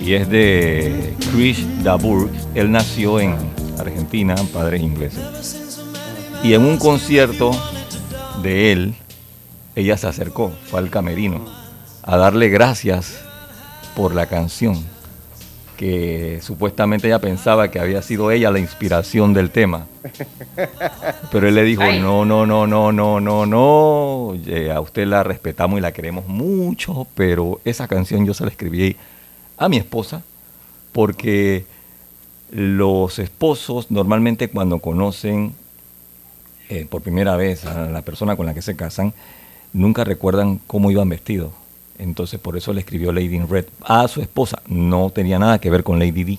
[0.00, 2.30] Y es de Chris Daburg.
[2.54, 3.36] Él nació en
[3.78, 5.80] Argentina, padres ingleses.
[6.42, 7.50] Y en un concierto
[8.42, 8.94] de él,
[9.74, 11.44] ella se acercó, fue al camerino,
[12.06, 13.20] a darle gracias
[13.96, 14.84] por la canción
[15.76, 19.86] que supuestamente ella pensaba que había sido ella la inspiración del tema.
[21.32, 22.00] Pero él le dijo, Ay.
[22.00, 26.28] no, no, no, no, no, no, no, eh, a usted la respetamos y la queremos
[26.28, 28.96] mucho, pero esa canción yo se la escribí
[29.56, 30.22] a mi esposa
[30.92, 31.64] porque
[32.50, 35.54] los esposos normalmente cuando conocen
[36.68, 39.12] eh, por primera vez a la persona con la que se casan,
[39.72, 41.50] nunca recuerdan cómo iban vestidos.
[41.98, 44.60] Entonces por eso le escribió Lady in Red a su esposa.
[44.66, 46.38] No tenía nada que ver con Lady D.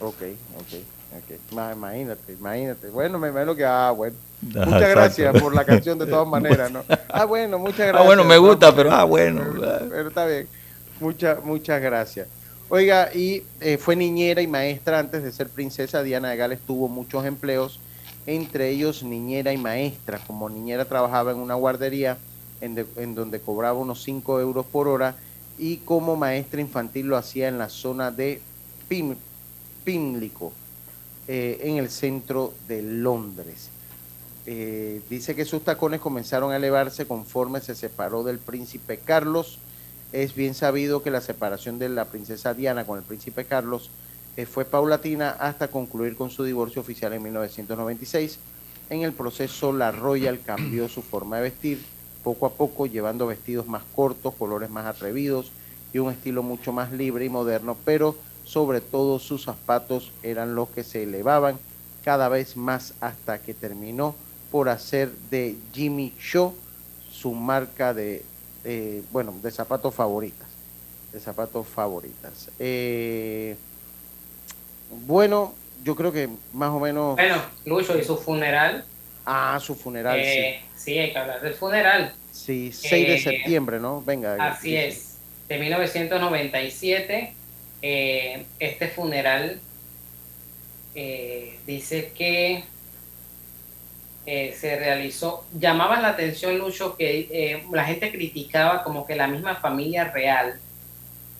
[0.00, 0.22] Ok,
[0.56, 0.74] ok,
[1.18, 1.52] ok.
[1.52, 2.88] Ma- Imagínate, imagínate.
[2.88, 4.16] Bueno, me imagino que, ah, bueno.
[4.54, 5.00] Ajá, Muchas exacto.
[5.00, 6.82] gracias por la canción de todas maneras, ¿no?
[7.08, 8.00] Ah, bueno, muchas gracias.
[8.00, 9.42] Ah, bueno, me gusta, pero ah, bueno.
[9.52, 10.48] Pero, pero está bien.
[11.00, 12.28] Muchas, muchas gracias.
[12.68, 16.02] Oiga, y eh, fue niñera y maestra antes de ser princesa.
[16.02, 17.80] Diana de Gales tuvo muchos empleos,
[18.26, 20.18] entre ellos niñera y maestra.
[20.26, 22.16] Como niñera trabajaba en una guardería
[22.60, 25.16] en, de- en donde cobraba unos 5 euros por hora
[25.58, 28.40] y como maestra infantil lo hacía en la zona de
[28.88, 29.16] Pim-
[29.84, 30.52] Pimlico,
[31.28, 33.68] eh, en el centro de Londres.
[34.46, 39.58] Eh, dice que sus tacones comenzaron a elevarse conforme se separó del príncipe Carlos.
[40.12, 43.90] Es bien sabido que la separación de la princesa Diana con el príncipe Carlos
[44.36, 48.38] eh, fue paulatina hasta concluir con su divorcio oficial en 1996.
[48.88, 51.80] En el proceso, la Royal cambió su forma de vestir
[52.22, 55.50] poco a poco, llevando vestidos más cortos, colores más atrevidos
[55.92, 60.68] y un estilo mucho más libre y moderno, pero sobre todo sus zapatos eran los
[60.68, 61.58] que se elevaban
[62.04, 64.14] cada vez más hasta que terminó
[64.50, 66.54] por hacer de Jimmy Choo
[67.10, 68.24] su marca de,
[68.64, 70.48] eh, bueno, de zapatos favoritas,
[71.12, 72.50] de zapatos favoritas.
[72.58, 73.56] Eh,
[75.06, 75.54] bueno,
[75.84, 77.16] yo creo que más o menos...
[77.16, 78.84] Bueno, Lucho, y su funeral.
[79.24, 80.98] Ah, su funeral, eh, sí.
[80.98, 82.12] hay que hablar del funeral.
[82.32, 82.72] sí.
[82.72, 84.02] Sí, 6 de eh, septiembre, ¿no?
[84.02, 84.34] Venga.
[84.40, 84.88] Así dice.
[84.88, 85.16] es.
[85.48, 87.34] De 1997,
[87.82, 89.60] eh, este funeral
[91.66, 92.64] dice que
[94.26, 99.56] se realizó, llamaban la atención, Lucho, que eh, la gente criticaba como que la misma
[99.56, 100.60] familia real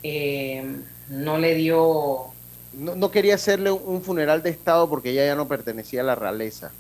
[0.03, 0.65] eh,
[1.09, 2.27] no le dio
[2.73, 6.15] No, no quería hacerle un funeral de Estado porque ella ya no pertenecía a la
[6.15, 6.73] realeza.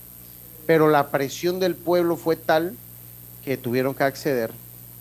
[0.70, 2.76] Pero la presión del pueblo fue tal
[3.44, 4.52] que tuvieron que acceder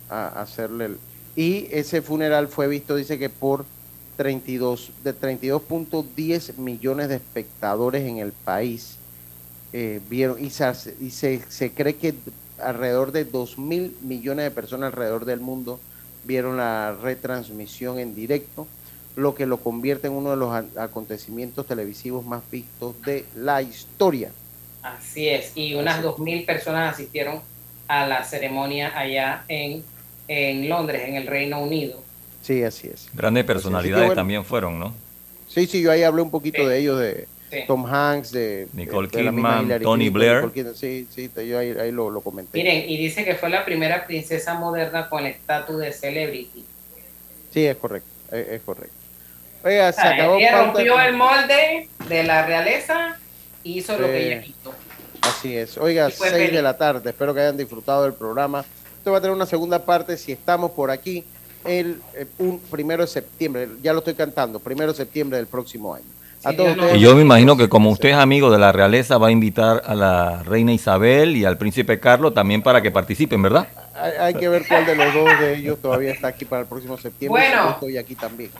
[0.09, 0.97] a hacerle el...
[1.35, 3.65] Y ese funeral fue visto, dice que por
[4.17, 8.95] 32, de 32.10 millones de espectadores en el país
[9.71, 12.15] eh, vieron y, se, y se, se cree que
[12.57, 15.79] alrededor de 2 mil millones de personas alrededor del mundo
[16.23, 18.65] vieron la retransmisión en directo,
[19.15, 24.31] lo que lo convierte en uno de los acontecimientos televisivos más vistos de la historia.
[24.81, 27.41] Así es, y unas 2.000 personas asistieron
[27.87, 29.83] a la ceremonia allá en,
[30.27, 32.01] en Londres, en el Reino Unido.
[32.41, 33.09] Sí, así es.
[33.13, 34.21] Grandes personalidades bueno.
[34.21, 34.93] también fueron, ¿no?
[35.47, 36.67] Sí, sí, yo ahí hablé un poquito Sí.
[36.69, 37.57] de ellos, de Sí.
[37.65, 40.43] Tom Hanks, de Nicole de Kidman, Tony Clinton, Blair.
[40.55, 42.55] Nicole sí, sí, te- yo ahí, ahí lo, lo comenté.
[42.59, 46.63] Miren, y dice que fue la primera princesa moderna con el estatus de celebrity.
[47.51, 48.93] Sí, es correcto, es, es correcto.
[49.63, 53.17] Oiga, se O sea, acabó rompió el molde de la realeza
[53.63, 54.73] y hizo lo que ella quiso.
[55.21, 55.77] Así es.
[55.77, 56.61] Oiga, Y fue 6 de feliz.
[56.63, 57.09] la tarde.
[57.09, 58.63] Espero que hayan disfrutado del programa.
[58.97, 61.23] Esto va a tener una segunda parte si estamos por aquí
[61.65, 63.67] el, eh, un primero de septiembre.
[63.81, 64.59] Ya lo estoy cantando.
[64.59, 66.05] Primero de septiembre del próximo año.
[66.43, 66.95] A todos ustedes.
[66.95, 69.81] Y yo me imagino que como usted es amigo de la realeza, va a invitar
[69.85, 73.67] a la reina Isabel y al príncipe Carlos también para que participen, ¿verdad?
[73.93, 76.67] Hay, hay que ver cuál de los dos de ellos todavía está aquí para el
[76.69, 77.41] próximo septiembre.
[77.41, 77.63] Bueno.
[77.65, 78.51] Yo estoy aquí también.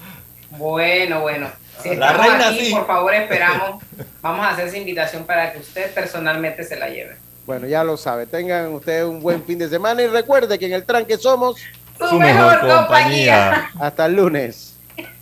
[0.52, 1.50] Bueno, bueno.
[1.82, 2.72] Si La estamos reina aquí, sí.
[2.74, 3.84] por favor, esperamos.
[4.22, 7.16] Vamos a hacer esa invitación para que usted personalmente se la lleve.
[7.46, 8.26] Bueno, ya lo sabe.
[8.28, 11.56] Tengan ustedes un buen fin de semana y recuerde que en el tranque somos
[11.98, 13.72] Su mejor compañía.
[13.80, 14.76] Hasta el lunes.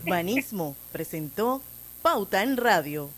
[0.03, 1.61] Banismo presentó
[2.01, 3.09] Pauta en Radio.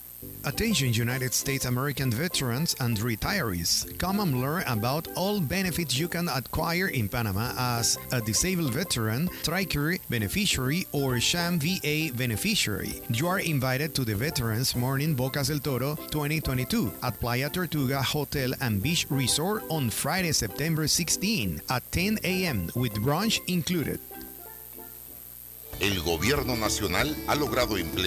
[0.45, 3.97] Attention United States American veterans and retirees.
[3.99, 9.29] Come and learn about all benefits you can acquire in Panama as a disabled veteran,
[9.43, 13.01] TRICARE beneficiary, or SHAM VA beneficiary.
[13.09, 18.53] You are invited to the Veterans Morning Bocas del Toro 2022 at Playa Tortuga Hotel
[18.61, 22.69] and Beach Resort on Friday, September 16 at 10 a.m.
[22.75, 23.99] with brunch included.
[25.79, 27.99] El gobierno nacional ha logrado implementar